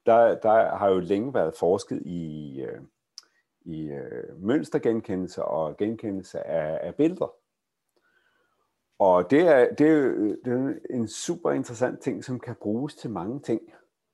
der, 0.05 0.39
der 0.39 0.75
har 0.75 0.89
jo 0.89 0.99
længe 0.99 1.33
været 1.33 1.55
forsket 1.55 2.01
i, 2.05 2.61
øh, 2.61 2.81
i 3.65 3.85
øh, 3.85 4.43
mønstergenkendelse 4.43 5.43
og 5.43 5.77
genkendelse 5.77 6.47
af, 6.47 6.87
af 6.87 6.95
billeder. 6.95 7.33
Og 8.99 9.31
det 9.31 9.39
er, 9.39 9.73
det, 9.75 9.87
er 9.87 10.35
det 10.45 10.53
er 10.53 10.73
en 10.89 11.07
super 11.07 11.51
interessant 11.51 11.99
ting, 11.99 12.23
som 12.23 12.39
kan 12.39 12.55
bruges 12.61 12.95
til 12.95 13.09
mange 13.09 13.39
ting. 13.39 13.61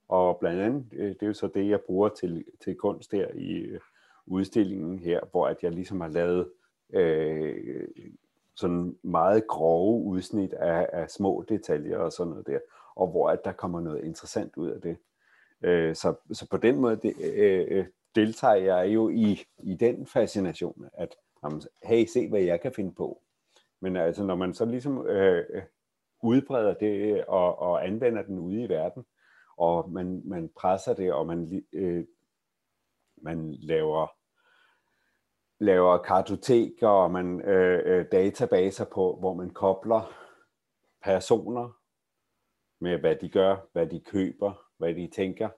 Og 0.07 0.37
blandt 0.39 0.61
andet, 0.61 0.85
øh, 0.93 1.09
det 1.09 1.23
er 1.23 1.27
jo 1.27 1.33
så 1.33 1.47
det, 1.47 1.69
jeg 1.69 1.81
bruger 1.81 2.09
til, 2.09 2.45
til 2.63 2.75
kunst 2.75 3.11
der 3.11 3.27
i 3.33 3.53
øh, 3.53 3.79
udstillingen 4.25 4.99
her, 4.99 5.19
hvor 5.31 5.47
at 5.47 5.63
jeg 5.63 5.71
ligesom 5.71 6.01
har 6.01 6.07
lavet 6.07 6.51
øh, 6.93 7.87
sådan 8.55 8.97
meget 9.03 9.47
grove 9.47 10.03
udsnit 10.03 10.53
af, 10.53 10.89
af 10.93 11.09
små 11.09 11.45
detaljer 11.49 11.97
og 11.97 12.11
sådan 12.11 12.29
noget 12.29 12.47
der, 12.47 12.59
og 12.95 13.07
hvor 13.07 13.29
at 13.29 13.45
der 13.45 13.51
kommer 13.51 13.79
noget 13.79 14.03
interessant 14.03 14.57
ud 14.57 14.69
af 14.69 14.81
det. 14.81 14.97
Øh, 15.61 15.95
så, 15.95 16.13
så 16.31 16.49
på 16.49 16.57
den 16.57 16.75
måde 16.75 16.95
det, 16.95 17.13
øh, 17.33 17.67
øh 17.69 17.85
deltager 18.19 18.55
jeg 18.55 18.93
jo 18.93 19.09
i, 19.09 19.39
i 19.63 19.75
den 19.75 20.07
fascination, 20.07 20.89
at 20.93 21.15
jamen, 21.43 21.61
hey, 21.83 22.05
se 22.05 22.29
hvad 22.29 22.41
jeg 22.41 22.61
kan 22.61 22.73
finde 22.73 22.95
på. 22.95 23.21
Men 23.81 23.95
altså, 23.95 24.23
når 24.23 24.35
man 24.35 24.53
så 24.53 24.65
ligesom 24.65 25.07
øh, 25.07 25.63
udbreder 26.23 26.73
det 26.73 27.25
og, 27.25 27.59
og 27.59 27.87
anvender 27.87 28.21
den 28.23 28.39
ude 28.39 28.63
i 28.63 28.69
verden, 28.69 29.05
og 29.57 29.91
man, 29.91 30.21
man 30.25 30.49
presser 30.57 30.93
det, 30.93 31.13
og 31.13 31.27
man, 31.27 31.63
øh, 31.73 32.05
man 33.21 33.53
laver 33.53 34.07
laver 35.61 35.97
kartoteker, 35.97 36.87
og 36.87 37.11
man 37.11 37.41
øh, 37.41 37.81
øh 37.85 38.05
databaser 38.11 38.85
på, 38.85 39.17
hvor 39.19 39.33
man 39.33 39.49
kobler 39.49 40.13
personer 41.03 41.77
med, 42.79 42.99
hvad 42.99 43.15
de 43.15 43.29
gør, 43.29 43.67
hvad 43.73 43.87
de 43.87 43.99
køber, 43.99 44.53
hvad 44.77 44.93
de 44.93 45.09
tænker, 45.15 45.49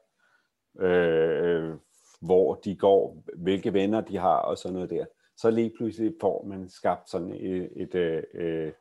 øh, 0.79 1.71
øh 1.71 1.77
hvor 2.21 2.55
de 2.55 2.75
går, 2.75 3.23
hvilke 3.37 3.73
venner 3.73 4.01
de 4.01 4.17
har 4.17 4.37
og 4.37 4.57
sådan 4.57 4.73
noget 4.73 4.89
der 4.89 5.05
så 5.37 5.49
lige 5.49 5.73
pludselig 5.77 6.13
får 6.21 6.45
man 6.45 6.69
skabt 6.69 7.09
sådan 7.09 7.33
et, 7.33 7.71
et, 7.75 7.95
et, 7.95 8.73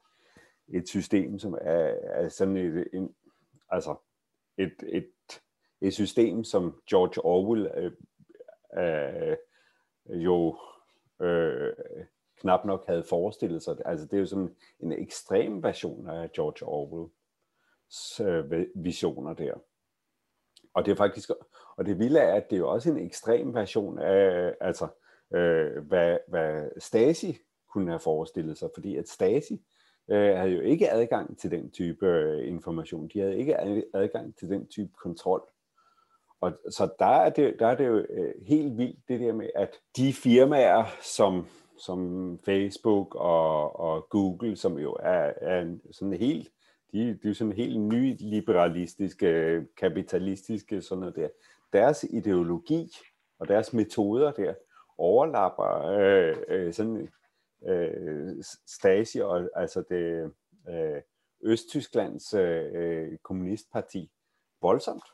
et 0.69 0.89
system, 0.89 1.39
som 1.39 1.55
er, 1.55 1.95
er 2.03 2.29
sådan 2.29 2.57
et, 2.57 2.89
en, 2.93 3.15
altså 3.71 3.97
et, 4.59 4.75
et, 4.87 5.11
et 5.81 5.95
system, 5.95 6.45
som 6.45 6.83
George 6.91 7.25
Orwell 7.25 7.71
øh, 7.77 7.93
øh, 8.79 9.37
jo 10.25 10.59
øh, 11.21 11.73
knap 12.37 12.65
nok 12.65 12.87
havde 12.87 13.05
forestillet 13.05 13.63
sig. 13.63 13.77
Altså 13.85 14.07
det 14.07 14.13
er 14.13 14.21
jo 14.21 14.27
sådan 14.27 14.57
en 14.81 14.93
ekstrem 14.93 15.63
version 15.63 16.09
af 16.09 16.33
George 16.33 16.67
Orwells 16.67 18.21
øh, 18.21 18.67
visioner 18.75 19.35
der. 19.35 19.55
Og 20.75 20.85
det 20.85 20.93
er 20.93 20.97
faktisk, 20.97 21.31
og 21.81 21.87
det 21.87 21.99
vilde 21.99 22.19
er, 22.19 22.35
at 22.35 22.51
det 22.51 22.57
er 22.57 22.61
jo 22.61 22.69
også 22.69 22.91
en 22.91 23.07
ekstrem 23.07 23.55
version 23.55 23.99
af, 23.99 24.55
altså 24.61 24.89
øh, 25.35 25.87
hvad, 25.87 26.19
hvad 26.29 26.69
Stasi 26.79 27.39
kunne 27.73 27.91
have 27.91 28.01
forestillet 28.01 28.59
sig, 28.59 28.69
fordi 28.75 28.97
at 28.97 29.09
Stasi 29.09 29.63
øh, 30.11 30.37
havde 30.37 30.51
jo 30.51 30.61
ikke 30.61 30.91
adgang 30.91 31.39
til 31.39 31.51
den 31.51 31.71
type 31.71 32.07
øh, 32.07 32.49
information. 32.49 33.09
De 33.15 33.21
havde 33.21 33.37
ikke 33.37 33.57
adgang 33.95 34.37
til 34.37 34.49
den 34.49 34.67
type 34.67 34.93
kontrol. 35.03 35.43
Og 36.41 36.53
så 36.71 36.89
der 36.99 37.07
er 37.07 37.31
det, 37.31 37.57
der 37.59 37.67
er 37.67 37.77
det 37.77 37.87
jo 37.87 37.97
øh, 38.11 38.35
helt 38.47 38.79
vildt 38.79 38.99
det 39.09 39.21
der 39.21 39.33
med, 39.33 39.51
at 39.55 39.77
de 39.97 40.13
firmaer, 40.13 40.85
som, 41.03 41.47
som 41.79 42.39
Facebook 42.45 43.15
og, 43.15 43.81
og 43.81 44.07
Google, 44.11 44.57
som 44.57 44.79
jo 44.79 44.97
er, 45.01 45.33
er 45.41 45.77
sådan 45.91 46.13
helt, 46.13 46.49
de, 46.93 47.19
de 47.23 47.29
er 47.29 47.35
sådan 47.35 47.53
helt 47.53 47.81
nyliberalistiske, 47.81 49.61
kapitalistiske, 49.77 50.83
sådan 50.83 51.01
noget 51.01 51.17
der. 51.17 51.29
Deres 51.73 52.05
ideologi 52.05 52.93
og 53.39 53.49
deres 53.49 53.73
metoder 53.73 54.33
der, 54.33 54.55
overlapper 55.01 55.83
øh, 55.83 56.37
øh, 56.49 56.73
sådan 56.73 57.09
øh, 57.69 58.45
Stasi 58.67 59.19
og 59.19 59.51
altså 59.55 59.85
det 59.89 60.33
øh, 60.69 61.03
Østtysklands 61.43 62.35
øh, 62.35 63.19
kommunistparti 63.23 64.11
voldsomt. 64.63 65.05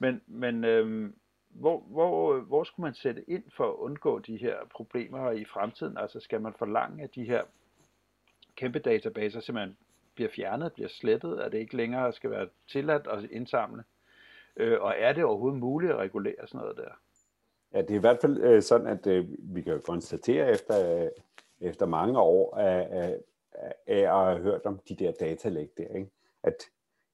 Men, 0.00 0.20
men 0.26 0.64
øh, 0.64 1.12
hvor, 1.48 1.80
hvor, 1.80 2.40
hvor 2.40 2.64
skulle 2.64 2.84
man 2.84 2.94
sætte 2.94 3.30
ind 3.30 3.44
for 3.56 3.70
at 3.70 3.76
undgå 3.76 4.18
de 4.18 4.36
her 4.36 4.56
problemer 4.74 5.30
i 5.30 5.44
fremtiden? 5.44 5.98
Altså 5.98 6.20
skal 6.20 6.40
man 6.40 6.54
forlange, 6.58 7.04
at 7.04 7.14
de 7.14 7.24
her 7.24 7.44
kæmpe 8.56 8.78
databaser 8.78 9.40
simpelthen 9.40 9.76
bliver 10.14 10.30
fjernet, 10.36 10.72
bliver 10.72 10.88
slettet, 10.88 11.40
at 11.40 11.52
det 11.52 11.58
ikke 11.58 11.76
længere 11.76 12.12
skal 12.12 12.30
være 12.30 12.48
tilladt 12.68 13.06
at 13.06 13.30
indsamle? 13.30 13.84
Øh, 14.58 14.80
og 14.80 14.94
er 14.98 15.12
det 15.12 15.24
overhovedet 15.24 15.60
muligt 15.60 15.92
at 15.92 15.98
regulere 15.98 16.46
sådan 16.46 16.60
noget 16.60 16.76
der? 16.76 16.90
Ja, 17.72 17.82
det 17.82 17.90
er 17.90 17.94
i 17.94 18.00
hvert 18.00 18.20
fald 18.20 18.38
øh, 18.42 18.62
sådan, 18.62 18.86
at 18.86 19.06
øh, 19.06 19.26
vi 19.38 19.62
kan 19.62 19.82
konstatere 19.82 20.50
efter, 20.50 21.02
øh, 21.02 21.10
efter 21.60 21.86
mange 21.86 22.20
år 22.20 22.56
af, 22.56 22.88
af, 22.90 23.18
af 23.86 23.98
at 23.98 24.26
have 24.26 24.38
hørt 24.38 24.62
om 24.64 24.80
de 24.88 24.94
der 24.94 25.12
datalæg 25.12 25.70
der, 25.78 25.94
ikke? 25.94 26.10
at 26.42 26.56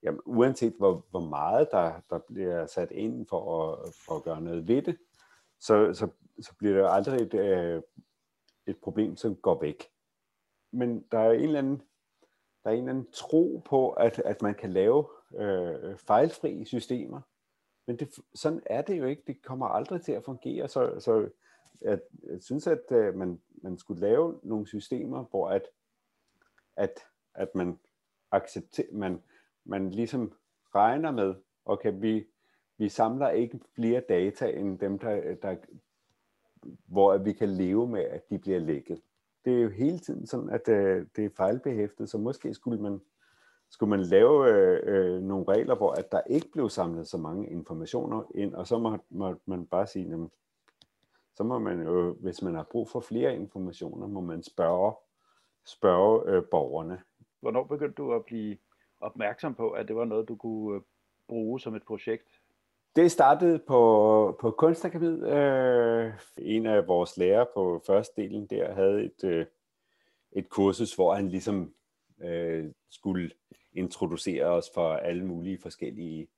jamen, 0.03 0.21
uanset 0.25 0.75
hvor, 0.79 1.07
hvor 1.11 1.21
meget 1.21 1.69
der, 1.71 1.93
der 2.11 2.19
bliver 2.19 2.67
sat 2.67 2.91
ind 2.91 3.27
for 3.27 3.63
at, 3.63 3.95
for 4.07 4.17
at 4.17 4.23
gøre 4.23 4.41
noget 4.41 4.69
ved 4.69 4.83
det, 4.83 4.97
så, 5.61 5.95
så, 5.95 6.09
så 6.41 6.55
bliver 6.59 6.75
det 6.75 6.81
jo 6.81 6.89
aldrig 6.89 7.21
et, 7.21 7.35
øh, 7.35 7.83
et 8.67 8.77
problem, 8.83 9.17
som 9.17 9.37
går 9.37 9.61
væk. 9.61 9.91
Men 10.73 11.05
der 11.13 11.19
er 11.19 11.33
en 11.33 11.41
eller 11.41 11.59
anden, 11.59 11.83
der 12.65 12.71
er 12.71 12.75
en 12.75 12.79
eller 12.79 12.91
anden 12.91 13.13
tro 13.13 13.63
på, 13.65 13.91
at, 13.91 14.19
at 14.19 14.43
man 14.43 14.55
kan 14.55 14.73
lave 14.73 15.07
øh, 15.37 15.97
fejlfri 15.97 16.65
systemer, 16.65 17.21
men 17.87 17.97
det, 17.97 18.09
sådan 18.35 18.63
er 18.67 18.83
det 18.83 18.99
jo 18.99 19.05
ikke. 19.05 19.23
Det 19.27 19.43
kommer 19.43 19.67
aldrig 19.67 20.03
til 20.03 20.13
at 20.13 20.25
fungere. 20.25 20.69
Så, 20.69 20.95
så 21.01 21.29
jeg, 21.81 22.01
jeg 22.31 22.43
synes, 22.43 22.67
at 22.67 22.93
øh, 22.93 23.15
man, 23.15 23.41
man 23.63 23.79
skulle 23.79 24.01
lave 24.01 24.41
nogle 24.43 24.67
systemer, 24.67 25.25
hvor 25.25 25.49
at, 25.49 25.63
at, 26.77 27.01
at 27.35 27.55
man 27.55 27.79
accepterer, 28.31 28.93
man, 28.93 29.23
man 29.65 29.91
ligesom 29.91 30.33
regner 30.75 31.11
med, 31.11 31.35
okay, 31.65 31.93
vi, 31.97 32.27
vi 32.79 32.89
samler 32.89 33.29
ikke 33.31 33.61
flere 33.75 34.03
data 34.09 34.51
end 34.51 34.79
dem, 34.79 34.99
der, 34.99 35.35
der, 35.35 35.57
hvor 36.87 37.19
vi 37.19 37.33
kan 37.33 37.49
leve 37.49 37.89
med, 37.89 38.01
at 38.01 38.31
de 38.31 38.39
bliver 38.39 38.59
lækket. 38.59 39.01
Det 39.45 39.53
er 39.53 39.61
jo 39.63 39.69
hele 39.69 39.99
tiden 39.99 40.27
sådan, 40.27 40.51
at 40.51 40.69
øh, 40.69 41.07
det 41.17 41.25
er 41.25 41.31
fejlbehæftet, 41.37 42.11
så 42.11 42.19
måske 42.19 42.55
skulle 42.55 42.83
man 42.83 43.01
skulle 43.75 43.91
man 43.91 44.01
lave 44.01 44.49
øh, 44.49 44.81
øh, 44.85 45.23
nogle 45.23 45.45
regler, 45.49 45.75
hvor 45.75 45.91
at 45.91 46.13
der 46.13 46.21
ikke 46.27 46.51
blev 46.53 46.69
samlet 46.69 47.07
så 47.07 47.19
mange 47.19 47.51
informationer 47.51 48.23
ind, 48.35 48.55
og 48.55 48.67
så 48.67 48.79
må, 48.79 48.99
må 49.11 49.35
man 49.47 49.67
bare 49.67 49.87
sige, 49.87 50.09
jamen, 50.09 50.31
så 51.35 51.45
må 51.45 51.59
man 51.59 51.83
jo, 51.83 52.13
hvis 52.13 52.43
man 52.43 52.55
har 52.55 52.63
brug 52.63 52.89
for 52.89 53.01
flere 53.01 53.35
informationer, 53.35 54.07
må 54.07 54.21
man 54.21 54.43
spørge, 54.43 54.93
spørge 55.65 56.31
øh, 56.31 56.45
borgerne. 56.51 57.03
Hvornår 57.41 57.65
begyndte 57.65 57.95
du 57.95 58.13
at 58.13 58.25
blive 58.25 58.57
opmærksom 59.01 59.55
på, 59.55 59.71
at 59.71 59.89
det 59.89 59.97
var 59.97 60.05
noget, 60.05 60.29
du 60.29 60.37
kunne 60.37 60.77
øh, 60.77 60.83
bruge 61.29 61.61
som 61.61 61.75
et 61.75 61.83
projekt? 61.83 62.41
Det 62.97 63.11
startede 63.11 63.59
på, 63.59 64.37
på 64.41 64.51
Kunstakademiet. 64.51 65.29
Øh, 65.29 66.13
en 66.39 66.67
af 66.67 66.89
vores 66.89 67.17
lærere 67.17 67.47
på 67.55 67.83
første 67.87 68.23
delen 68.23 68.47
der 68.47 68.75
havde 68.75 69.05
et, 69.05 69.25
øh, 69.25 69.47
et 70.33 70.49
kursus, 70.49 70.95
hvor 70.95 71.15
han 71.15 71.29
ligesom 71.29 71.75
øh, 72.23 72.73
skulle 72.91 73.31
introducere 73.73 74.45
os 74.45 74.71
for 74.75 74.93
alle 74.93 75.25
mulige 75.25 75.59
forskellige 75.59 76.29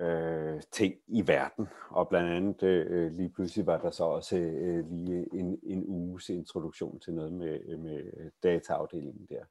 øh, 0.00 0.62
ting 0.70 0.94
i 1.06 1.28
verden. 1.28 1.68
Og 1.90 2.08
blandt 2.08 2.30
andet 2.30 2.62
øh, 2.62 3.12
lige 3.12 3.28
pludselig 3.28 3.66
var 3.66 3.78
der 3.78 3.90
så 3.90 4.04
også 4.04 4.38
øh, 4.38 4.90
lige 4.90 5.28
en, 5.32 5.60
en 5.62 5.84
uges 5.86 6.28
introduktion 6.28 7.00
til 7.00 7.14
noget 7.14 7.32
med, 7.32 7.76
med 7.76 8.30
dataafdelingen 8.42 9.26
der. 9.26 9.44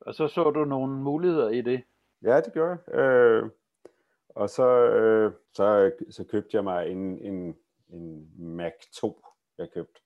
Og 0.00 0.14
så 0.14 0.28
så 0.28 0.50
du 0.50 0.64
nogle 0.64 0.92
muligheder 0.96 1.48
i 1.48 1.60
det? 1.60 1.82
Ja, 2.22 2.40
det 2.40 2.52
gjorde 2.52 2.78
jeg. 2.86 2.94
Øh, 2.94 3.50
og 4.28 4.50
så, 4.50 4.68
øh, 4.90 5.32
så, 5.52 5.92
så 6.10 6.24
købte 6.24 6.56
jeg 6.56 6.64
mig 6.64 6.90
en, 6.90 7.18
en, 7.18 7.56
en 7.88 8.30
Mac 8.38 8.72
2, 8.92 9.24
jeg 9.58 9.70
købte, 9.70 10.00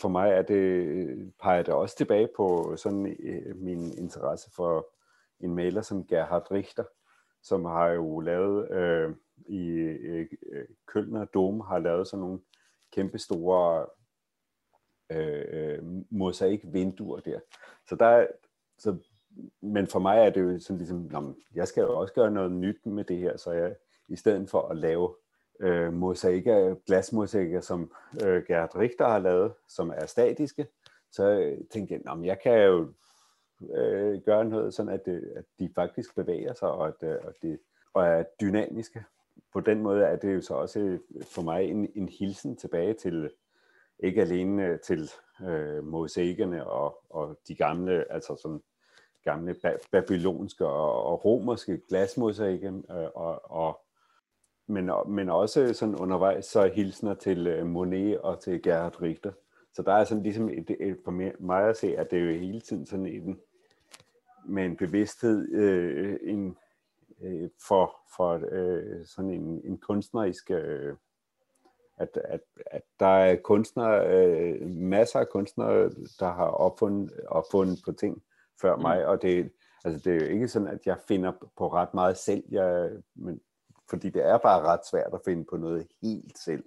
for 0.00 0.08
mig 0.08 0.30
er 0.30 0.42
det, 0.42 0.54
øh, 0.54 1.28
peger 1.42 1.62
det 1.62 1.74
også 1.74 1.96
tilbage 1.96 2.28
på 2.36 2.76
sådan 2.76 3.16
øh, 3.20 3.56
min 3.56 3.98
interesse 3.98 4.50
for 4.56 4.86
en 5.40 5.54
maler 5.54 5.82
som 5.82 6.06
Gerhard 6.06 6.50
Richter, 6.50 6.84
som 7.42 7.64
har 7.64 7.88
jo 7.88 8.20
lavet 8.20 8.70
øh, 8.70 9.14
i 9.46 9.66
øh, 9.68 10.26
øh 10.52 10.64
Kølner 10.86 11.24
Dom, 11.24 11.60
har 11.60 11.78
lavet 11.78 12.08
sådan 12.08 12.20
nogle 12.20 12.40
kæmpe 12.92 13.18
store 13.18 13.86
øh, 15.10 15.44
øh 15.48 15.78
mosaikvinduer 16.10 17.20
der. 17.20 17.40
Så 17.88 17.96
der 17.96 18.26
så, 18.78 18.96
men 19.60 19.86
for 19.86 19.98
mig 19.98 20.18
er 20.18 20.30
det 20.30 20.40
jo 20.40 20.58
sådan 20.58 20.78
ligesom, 20.78 21.36
jeg 21.54 21.68
skal 21.68 21.80
jo 21.80 21.98
også 21.98 22.14
gøre 22.14 22.30
noget 22.30 22.52
nyt 22.52 22.86
med 22.86 23.04
det 23.04 23.16
her, 23.16 23.36
så 23.36 23.52
jeg 23.52 23.74
i 24.08 24.16
stedet 24.16 24.50
for 24.50 24.68
at 24.68 24.76
lave 24.76 25.14
øh, 25.60 25.92
mosaikker, 25.92 26.74
glasmosaikker, 26.86 27.60
som 27.60 27.92
øh, 28.24 28.44
Gerhard 28.46 28.76
Richter 28.76 29.08
har 29.08 29.18
lavet, 29.18 29.52
som 29.68 29.90
er 29.90 30.06
statiske, 30.06 30.66
så 31.12 31.56
tænkte 31.70 31.94
jeg, 31.94 32.00
nå, 32.04 32.22
jeg 32.24 32.38
kan 32.40 32.62
jo 32.62 32.92
øh, 33.74 34.20
gøre 34.20 34.44
noget, 34.44 34.74
sådan 34.74 34.92
at, 34.92 35.08
øh, 35.08 35.22
at 35.36 35.44
de 35.58 35.70
faktisk 35.74 36.14
bevæger 36.14 36.54
sig, 36.54 36.70
og, 36.70 36.88
at, 36.88 37.02
øh, 37.02 37.16
og, 37.24 37.34
det, 37.42 37.58
og 37.94 38.06
er 38.06 38.22
dynamiske. 38.40 39.04
På 39.52 39.60
den 39.60 39.82
måde 39.82 40.04
er 40.04 40.16
det 40.16 40.34
jo 40.34 40.40
så 40.40 40.54
også 40.54 40.80
øh, 40.80 41.00
for 41.22 41.42
mig 41.42 41.64
en, 41.64 41.88
en 41.94 42.08
hilsen 42.08 42.56
tilbage 42.56 42.94
til, 42.94 43.30
ikke 43.98 44.22
alene 44.22 44.66
øh, 44.66 44.80
til 44.80 45.10
øh, 45.48 45.84
mosaikkerne 45.84 46.66
og, 46.66 46.98
og 47.10 47.38
de 47.48 47.54
gamle, 47.54 48.12
altså 48.12 48.36
sådan 48.42 48.62
gamle 49.24 49.56
babylonske 49.92 50.66
og, 50.66 51.04
og 51.04 51.24
romerske 51.24 51.80
glasmosaikker, 51.88 52.72
øh, 52.90 53.08
og, 53.14 53.50
og 53.50 53.80
men, 54.66 54.90
men 55.08 55.28
også 55.28 55.74
sådan 55.74 55.94
undervejs 55.94 56.44
så 56.44 56.66
hilsner 56.66 57.14
til 57.14 57.46
øh, 57.46 57.66
Monet 57.66 58.20
og 58.20 58.40
til 58.40 58.62
Gerhard 58.62 59.02
Richter. 59.02 59.32
Så 59.74 59.82
der 59.82 59.92
er 59.92 60.04
sådan 60.04 60.22
ligesom, 60.22 60.48
et, 60.48 60.70
et, 60.80 60.98
for 61.04 61.10
mig 61.40 61.68
at 61.68 61.76
se, 61.76 61.96
at 61.96 62.10
det 62.10 62.18
er 62.18 62.22
jo 62.22 62.38
hele 62.38 62.60
tiden 62.60 62.86
sådan 62.86 63.06
en, 63.06 63.40
med 64.44 64.64
en 64.64 64.76
bevidsthed 64.76 65.52
øh, 65.52 66.18
en, 66.22 66.56
øh, 67.22 67.50
for, 67.68 67.96
for 68.16 68.40
øh, 68.50 69.06
sådan 69.06 69.30
en, 69.30 69.60
en 69.64 69.78
kunstnerisk, 69.78 70.50
øh, 70.50 70.96
at, 71.96 72.18
at, 72.24 72.40
at 72.66 72.82
der 73.00 73.06
er 73.06 73.36
kunstnere, 73.36 74.06
øh, 74.06 74.66
masser 74.70 75.18
af 75.18 75.28
kunstnere, 75.28 75.90
der 76.20 76.32
har 76.32 76.46
opfundet, 76.46 77.20
opfundet 77.28 77.78
på 77.84 77.92
ting 77.92 78.22
før 78.60 78.76
mm. 78.76 78.82
mig, 78.82 79.06
og 79.06 79.22
det, 79.22 79.52
altså 79.84 80.10
det 80.10 80.16
er 80.16 80.26
jo 80.26 80.32
ikke 80.32 80.48
sådan, 80.48 80.68
at 80.68 80.86
jeg 80.86 80.96
finder 81.08 81.32
på 81.56 81.68
ret 81.68 81.94
meget 81.94 82.16
selv, 82.16 82.44
jeg, 82.50 82.90
men 83.14 83.40
fordi 83.90 84.10
det 84.10 84.26
er 84.26 84.38
bare 84.38 84.62
ret 84.62 84.86
svært 84.90 85.14
at 85.14 85.20
finde 85.24 85.44
på 85.44 85.56
noget 85.56 85.86
helt 86.02 86.38
selv. 86.38 86.64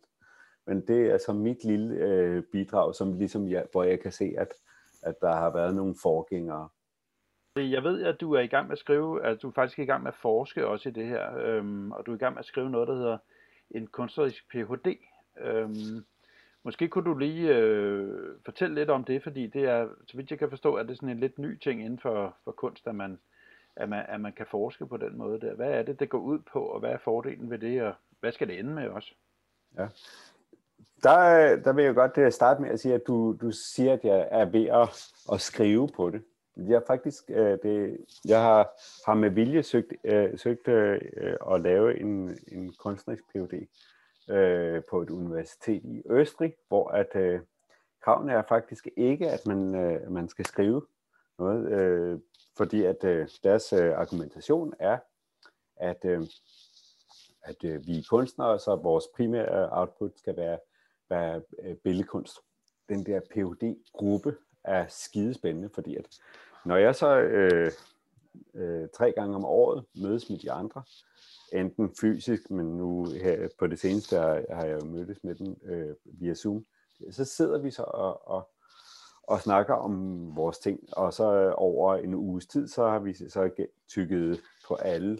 Men 0.67 0.87
det 0.87 1.07
er 1.07 1.13
altså 1.13 1.33
mit 1.33 1.63
lille 1.63 1.95
øh, 1.95 2.43
bidrag, 2.51 2.95
som 2.95 3.13
ligesom 3.13 3.47
jeg, 3.47 3.65
hvor 3.71 3.83
jeg 3.83 3.99
kan 3.99 4.11
se, 4.11 4.33
at, 4.37 4.53
at 5.01 5.15
der 5.21 5.35
har 5.35 5.53
været 5.53 5.75
nogle 5.75 5.95
forgængere. 6.01 6.69
Jeg 7.55 7.83
ved, 7.83 8.03
at 8.03 8.21
du 8.21 8.33
er 8.33 8.39
i 8.39 8.47
gang 8.47 8.67
med 8.67 8.71
at 8.71 8.79
skrive, 8.79 9.25
at 9.25 9.41
du 9.41 9.47
er 9.47 9.51
faktisk 9.51 9.79
i 9.79 9.85
gang 9.85 10.03
med 10.03 10.11
at 10.11 10.17
forske 10.21 10.67
også 10.67 10.89
i 10.89 10.91
det 10.91 11.05
her, 11.05 11.37
øhm, 11.37 11.91
og 11.91 12.05
du 12.05 12.11
er 12.11 12.15
i 12.15 12.19
gang 12.19 12.33
med 12.33 12.39
at 12.39 12.45
skrive 12.45 12.69
noget, 12.69 12.87
der 12.87 12.95
hedder 12.95 13.17
en 13.71 13.87
kunstnerisk 13.87 14.49
Ph.D. 14.49 14.97
Øhm, 15.37 16.05
måske 16.63 16.87
kunne 16.87 17.05
du 17.05 17.17
lige 17.17 17.55
øh, 17.55 18.35
fortælle 18.45 18.75
lidt 18.75 18.89
om 18.89 19.03
det, 19.03 19.23
fordi 19.23 19.47
det 19.47 19.63
er, 19.63 19.87
så 20.07 20.17
vidt 20.17 20.31
jeg 20.31 20.39
kan 20.39 20.49
forstå, 20.49 20.73
at 20.73 20.85
det 20.85 20.91
er 20.91 20.95
sådan 20.95 21.09
en 21.09 21.19
lidt 21.19 21.39
ny 21.39 21.59
ting 21.59 21.81
inden 21.81 21.99
for, 21.99 22.35
for 22.43 22.51
kunst, 22.51 22.87
at 22.87 22.95
man 22.95 23.19
at 23.75 23.89
man, 23.89 24.05
at 24.07 24.21
man 24.21 24.33
kan 24.33 24.45
forske 24.51 24.85
på 24.85 24.97
den 24.97 25.17
måde 25.17 25.39
der. 25.39 25.53
Hvad 25.53 25.71
er 25.71 25.83
det, 25.83 25.99
det 25.99 26.09
går 26.09 26.19
ud 26.19 26.39
på, 26.39 26.59
og 26.59 26.79
hvad 26.79 26.89
er 26.89 26.97
fordelen 26.97 27.49
ved 27.49 27.59
det, 27.59 27.81
og 27.81 27.93
hvad 28.19 28.31
skal 28.31 28.47
det 28.47 28.59
ende 28.59 28.73
med 28.73 28.87
også? 28.87 29.13
Ja. 29.77 29.87
Der, 31.03 31.55
der 31.55 31.73
vil 31.73 31.85
jeg 31.85 31.95
godt 31.95 32.33
starte 32.33 32.61
med 32.61 32.69
at 32.69 32.79
sige, 32.79 32.93
at 32.93 33.07
du, 33.07 33.37
du 33.41 33.51
siger, 33.51 33.93
at 33.93 34.03
jeg 34.03 34.27
er 34.31 34.45
ved 34.45 34.65
at, 34.65 35.11
at 35.33 35.41
skrive 35.41 35.89
på 35.95 36.09
det. 36.09 36.23
Jeg 36.57 36.83
faktisk, 36.87 37.23
øh, 37.29 37.57
det, 37.63 38.05
jeg 38.25 38.41
har, 38.41 38.69
har 39.05 39.13
med 39.13 39.29
vilje 39.29 39.63
søgt, 39.63 39.93
øh, 40.03 40.37
søgt 40.37 40.67
øh, 40.67 41.01
øh, 41.17 41.35
at 41.51 41.61
lave 41.61 41.99
en, 41.99 42.37
en 42.47 42.73
kunstnerisk 42.79 43.23
Ph.D. 43.33 43.67
Øh, 44.33 44.81
på 44.89 45.01
et 45.01 45.09
universitet 45.09 45.81
i 45.83 46.01
Østrig, 46.09 46.53
hvor 46.67 46.87
at 46.87 47.15
øh, 47.15 47.39
kravene 48.03 48.33
er 48.33 48.43
faktisk 48.49 48.87
ikke, 48.97 49.29
at 49.29 49.45
man, 49.45 49.75
øh, 49.75 50.11
man 50.11 50.29
skal 50.29 50.45
skrive 50.45 50.81
noget 51.39 51.71
øh, 51.71 52.19
fordi 52.57 52.83
at 52.83 53.03
øh, 53.03 53.27
deres 53.43 53.73
øh, 53.73 53.93
argumentation 53.97 54.73
er, 54.79 54.97
at, 55.75 56.05
øh, 56.05 56.21
at 57.43 57.63
øh, 57.63 57.87
vi 57.87 57.97
er 57.97 58.03
kunstnere, 58.09 58.59
så 58.59 58.75
vores 58.75 59.05
primære 59.15 59.69
output 59.71 60.11
skal 60.17 60.37
være, 60.37 60.59
være 61.09 61.41
øh, 61.63 61.75
billedkunst. 61.75 62.37
Den 62.89 63.05
der 63.05 63.19
PhD-gruppe 63.19 64.35
er 64.63 64.85
skidespændende, 64.89 65.69
fordi 65.69 65.95
at 65.95 66.07
når 66.65 66.77
jeg 66.77 66.95
så 66.95 67.19
øh, 67.19 67.71
øh, 68.53 68.87
tre 68.93 69.11
gange 69.11 69.35
om 69.35 69.45
året 69.45 69.85
mødes 69.95 70.29
med 70.29 70.37
de 70.37 70.51
andre, 70.51 70.83
enten 71.53 71.95
fysisk, 72.01 72.51
men 72.51 72.77
nu 72.77 73.05
her 73.05 73.47
på 73.59 73.67
det 73.67 73.79
seneste 73.79 74.17
har, 74.17 74.65
jeg 74.65 74.81
jo 74.81 74.85
mødtes 74.85 75.23
med 75.23 75.35
dem 75.35 75.55
øh, 75.63 75.95
via 76.03 76.33
Zoom, 76.33 76.65
så 77.11 77.25
sidder 77.25 77.59
vi 77.59 77.71
så 77.71 77.83
og, 77.83 78.27
og 78.27 78.49
og 79.23 79.41
snakker 79.41 79.73
om 79.73 79.95
vores 80.35 80.59
ting. 80.59 80.79
Og 80.91 81.13
så 81.13 81.53
over 81.57 81.95
en 81.95 82.13
uges 82.13 82.47
tid, 82.47 82.67
så 82.67 82.89
har 82.89 82.99
vi 82.99 83.13
så 83.13 83.49
tykket 83.89 84.39
på 84.67 84.75
alle 84.75 85.19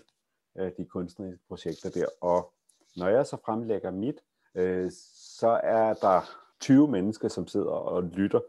øh, 0.58 0.71
de 0.77 0.86
kunstneriske 0.86 1.43
projekter 1.47 1.89
der. 1.89 2.06
Og 2.21 2.53
når 2.97 3.08
jeg 3.08 3.27
så 3.27 3.38
fremlægger 3.45 3.91
mit, 3.91 4.15
øh, 4.56 4.91
så 5.39 5.60
er 5.63 5.93
der 5.93 6.21
20 6.60 6.88
mennesker, 6.88 7.27
som 7.27 7.47
sidder 7.47 7.71
og 7.71 8.03
lytter 8.03 8.39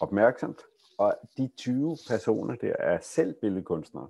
opmærksomt, 0.00 0.62
og 0.98 1.14
de 1.36 1.50
20 1.56 1.96
personer 2.08 2.54
der 2.54 2.74
er 2.78 2.98
selv 3.00 3.34
billedkunstnere, 3.40 4.08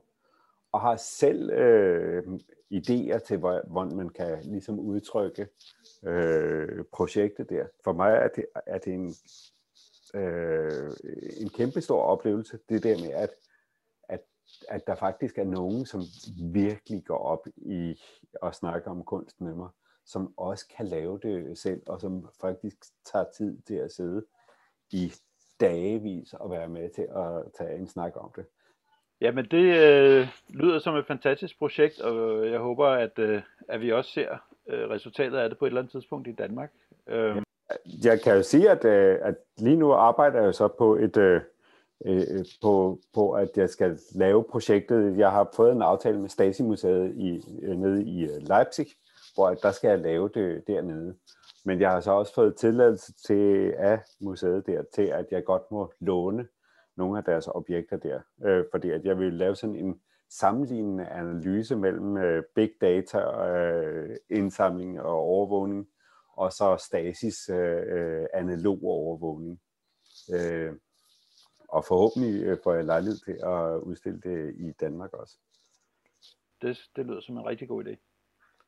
og 0.73 0.81
har 0.81 0.97
selv 0.97 1.51
øh, 1.51 2.25
idéer 2.75 3.19
til, 3.19 3.37
hvordan 3.39 3.97
man 3.97 4.09
kan 4.09 4.39
ligesom 4.43 4.79
udtrykke 4.79 5.49
øh, 6.03 6.85
projektet 6.93 7.51
der. 7.51 7.67
For 7.85 7.93
mig 7.93 8.13
er 8.13 8.29
det, 8.29 8.47
er 8.67 8.79
det 8.79 8.95
en, 8.95 9.15
øh, 10.21 10.91
en 11.41 11.49
kæmpe 11.49 11.81
stor 11.81 12.03
oplevelse, 12.03 12.59
det 12.69 12.83
der 12.83 12.99
med, 12.99 13.11
at, 13.11 13.31
at, 14.09 14.21
at 14.69 14.87
der 14.87 14.95
faktisk 14.95 15.39
er 15.39 15.45
nogen, 15.45 15.87
som 15.87 16.01
virkelig 16.53 17.05
går 17.05 17.19
op 17.19 17.47
i 17.57 18.01
at 18.43 18.55
snakke 18.55 18.91
om 18.91 19.05
kunst 19.05 19.41
med 19.41 19.55
mig, 19.55 19.69
som 20.05 20.35
også 20.37 20.67
kan 20.77 20.87
lave 20.87 21.19
det 21.23 21.59
selv, 21.59 21.83
og 21.87 22.01
som 22.01 22.29
faktisk 22.41 22.77
tager 23.13 23.27
tid 23.37 23.63
til 23.63 23.75
at 23.75 23.93
sidde 23.93 24.27
i 24.93 25.13
dagevis 25.61 26.33
og 26.33 26.51
være 26.51 26.69
med 26.69 26.89
til 26.89 27.03
at 27.03 27.53
tage 27.59 27.79
en 27.79 27.89
snak 27.89 28.13
om 28.17 28.33
det. 28.37 28.45
Jamen 29.21 29.45
det 29.45 29.77
øh, 29.79 30.29
lyder 30.49 30.79
som 30.79 30.97
et 30.97 31.07
fantastisk 31.07 31.59
projekt, 31.59 32.01
og 32.01 32.47
jeg 32.51 32.59
håber, 32.59 32.87
at, 32.87 33.19
øh, 33.19 33.43
at 33.69 33.81
vi 33.81 33.93
også 33.93 34.11
ser 34.11 34.29
øh, 34.69 34.91
resultatet 34.91 35.39
af 35.39 35.49
det 35.49 35.59
på 35.59 35.65
et 35.65 35.69
eller 35.69 35.81
andet 35.81 35.93
tidspunkt 35.93 36.29
i 36.29 36.33
Danmark. 36.33 36.71
Øh. 37.09 37.43
Jeg 38.05 38.21
kan 38.21 38.37
jo 38.37 38.43
sige, 38.43 38.71
at, 38.71 38.85
øh, 38.85 39.19
at 39.23 39.35
lige 39.59 39.77
nu 39.77 39.93
arbejder 39.93 40.43
jeg 40.43 40.55
så 40.55 40.69
på 40.69 40.97
et 40.97 41.17
øh, 41.17 41.41
øh, 42.07 42.45
på, 42.63 43.01
på, 43.15 43.33
at 43.33 43.49
jeg 43.57 43.71
skal 43.71 43.99
lave 44.15 44.45
projektet. 44.51 45.19
Jeg 45.19 45.31
har 45.31 45.49
fået 45.57 45.73
en 45.73 45.83
aftale 45.83 46.21
med 46.21 46.29
Stasi-museet 46.29 47.15
i, 47.17 47.43
øh, 47.63 47.77
nede 47.77 48.05
i 48.05 48.25
øh, 48.25 48.49
Leipzig, 48.49 48.87
hvor 49.35 49.55
der 49.55 49.71
skal 49.71 49.89
jeg 49.89 49.99
lave 49.99 50.31
det 50.35 50.67
dernede. 50.67 51.15
Men 51.65 51.81
jeg 51.81 51.91
har 51.91 52.01
så 52.01 52.11
også 52.11 52.35
fået 52.35 52.57
tilladelse 52.57 53.13
til 53.13 53.75
af 53.79 54.01
museet 54.21 54.67
der, 54.67 54.83
til 54.95 55.03
at 55.03 55.27
jeg 55.31 55.45
godt 55.45 55.63
må 55.71 55.93
låne 56.01 56.49
nogle 56.97 57.19
af 57.19 57.25
deres 57.25 57.49
objekter 57.49 57.97
der, 57.97 58.21
øh, 58.45 58.65
fordi 58.71 58.91
at 58.91 59.05
jeg 59.05 59.19
vil 59.19 59.33
lave 59.33 59.57
sådan 59.57 59.77
en 59.77 60.01
sammenlignende 60.31 61.07
analyse 61.07 61.77
mellem 61.77 62.17
øh, 62.17 62.45
big 62.55 62.71
data, 62.81 63.19
øh, 63.49 64.17
indsamling 64.31 65.01
og 65.01 65.15
overvågning, 65.15 65.89
og 66.33 66.53
så 66.53 66.77
Stasis 66.77 67.49
øh, 67.49 67.83
øh 67.89 68.27
analog 68.35 68.83
overvågning. 68.85 69.61
Øh, 70.35 70.73
og 71.69 71.85
forhåbentlig 71.85 72.43
øh, 72.45 72.59
får 72.65 72.75
jeg 72.75 72.85
lejlighed 72.85 73.19
til 73.19 73.39
at 73.43 73.81
udstille 73.81 74.21
det 74.21 74.55
i 74.59 74.73
Danmark 74.81 75.13
også. 75.13 75.37
Det, 76.63 76.79
det 76.97 77.07
lyder 77.07 77.21
som 77.21 77.37
en 77.37 77.47
rigtig 77.47 77.69
god 77.69 77.85
idé. 77.85 78.10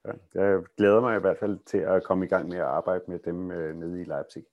Ja, 0.05 0.12
jeg 0.35 0.62
glæder 0.77 1.01
mig 1.01 1.17
i 1.17 1.21
hvert 1.21 1.38
fald 1.38 1.59
til 1.65 1.79
at 1.79 2.05
komme 2.05 2.25
i 2.25 2.29
gang 2.29 2.49
med 2.49 2.59
at 2.59 2.65
arbejde 2.65 3.05
med 3.09 3.19
dem 3.19 3.51
øh, 3.51 3.77
nede 3.77 4.01
i 4.01 4.05
Leipzig. 4.05 4.45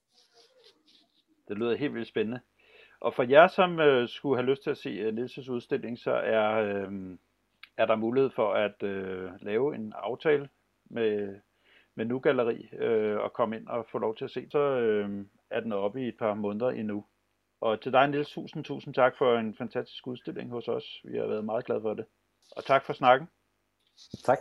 Det 1.47 1.57
lyder 1.57 1.75
helt 1.75 1.93
vildt 1.93 2.07
spændende. 2.07 2.39
Og 2.99 3.13
for 3.13 3.23
jer, 3.23 3.47
som 3.47 3.79
øh, 3.79 4.09
skulle 4.09 4.38
have 4.38 4.49
lyst 4.49 4.63
til 4.63 4.69
at 4.69 4.77
se 4.77 5.07
uh, 5.07 5.13
Nielses 5.13 5.49
udstilling, 5.49 5.97
så 5.97 6.12
er, 6.12 6.51
øh, 6.51 7.17
er 7.77 7.85
der 7.85 7.95
mulighed 7.95 8.29
for 8.29 8.53
at 8.53 8.83
øh, 8.83 9.31
lave 9.41 9.75
en 9.75 9.93
aftale 9.95 10.49
med, 10.85 11.39
med 11.95 12.05
Nu 12.05 12.19
Galleri 12.19 12.69
øh, 12.73 13.17
og 13.17 13.33
komme 13.33 13.57
ind 13.57 13.67
og 13.67 13.85
få 13.91 13.97
lov 13.97 14.15
til 14.15 14.25
at 14.25 14.31
se. 14.31 14.47
Så 14.51 14.59
øh, 14.59 15.25
er 15.49 15.59
den 15.59 15.71
oppe 15.71 16.01
i 16.01 16.07
et 16.07 16.17
par 16.19 16.33
måneder 16.33 16.69
endnu. 16.69 17.05
Og 17.62 17.81
til 17.81 17.93
dig, 17.93 18.07
Niels, 18.07 18.31
tusind, 18.31 18.63
tusind 18.63 18.93
tak 18.93 19.17
for 19.17 19.38
en 19.38 19.55
fantastisk 19.55 20.07
udstilling 20.07 20.49
hos 20.49 20.67
os. 20.67 21.01
Vi 21.03 21.17
har 21.17 21.27
været 21.27 21.45
meget 21.45 21.65
glade 21.65 21.81
for 21.81 21.93
det. 21.93 22.05
Og 22.55 22.63
tak 22.63 22.85
for 22.85 22.93
snakken. 22.93 23.27
Tak. 24.23 24.39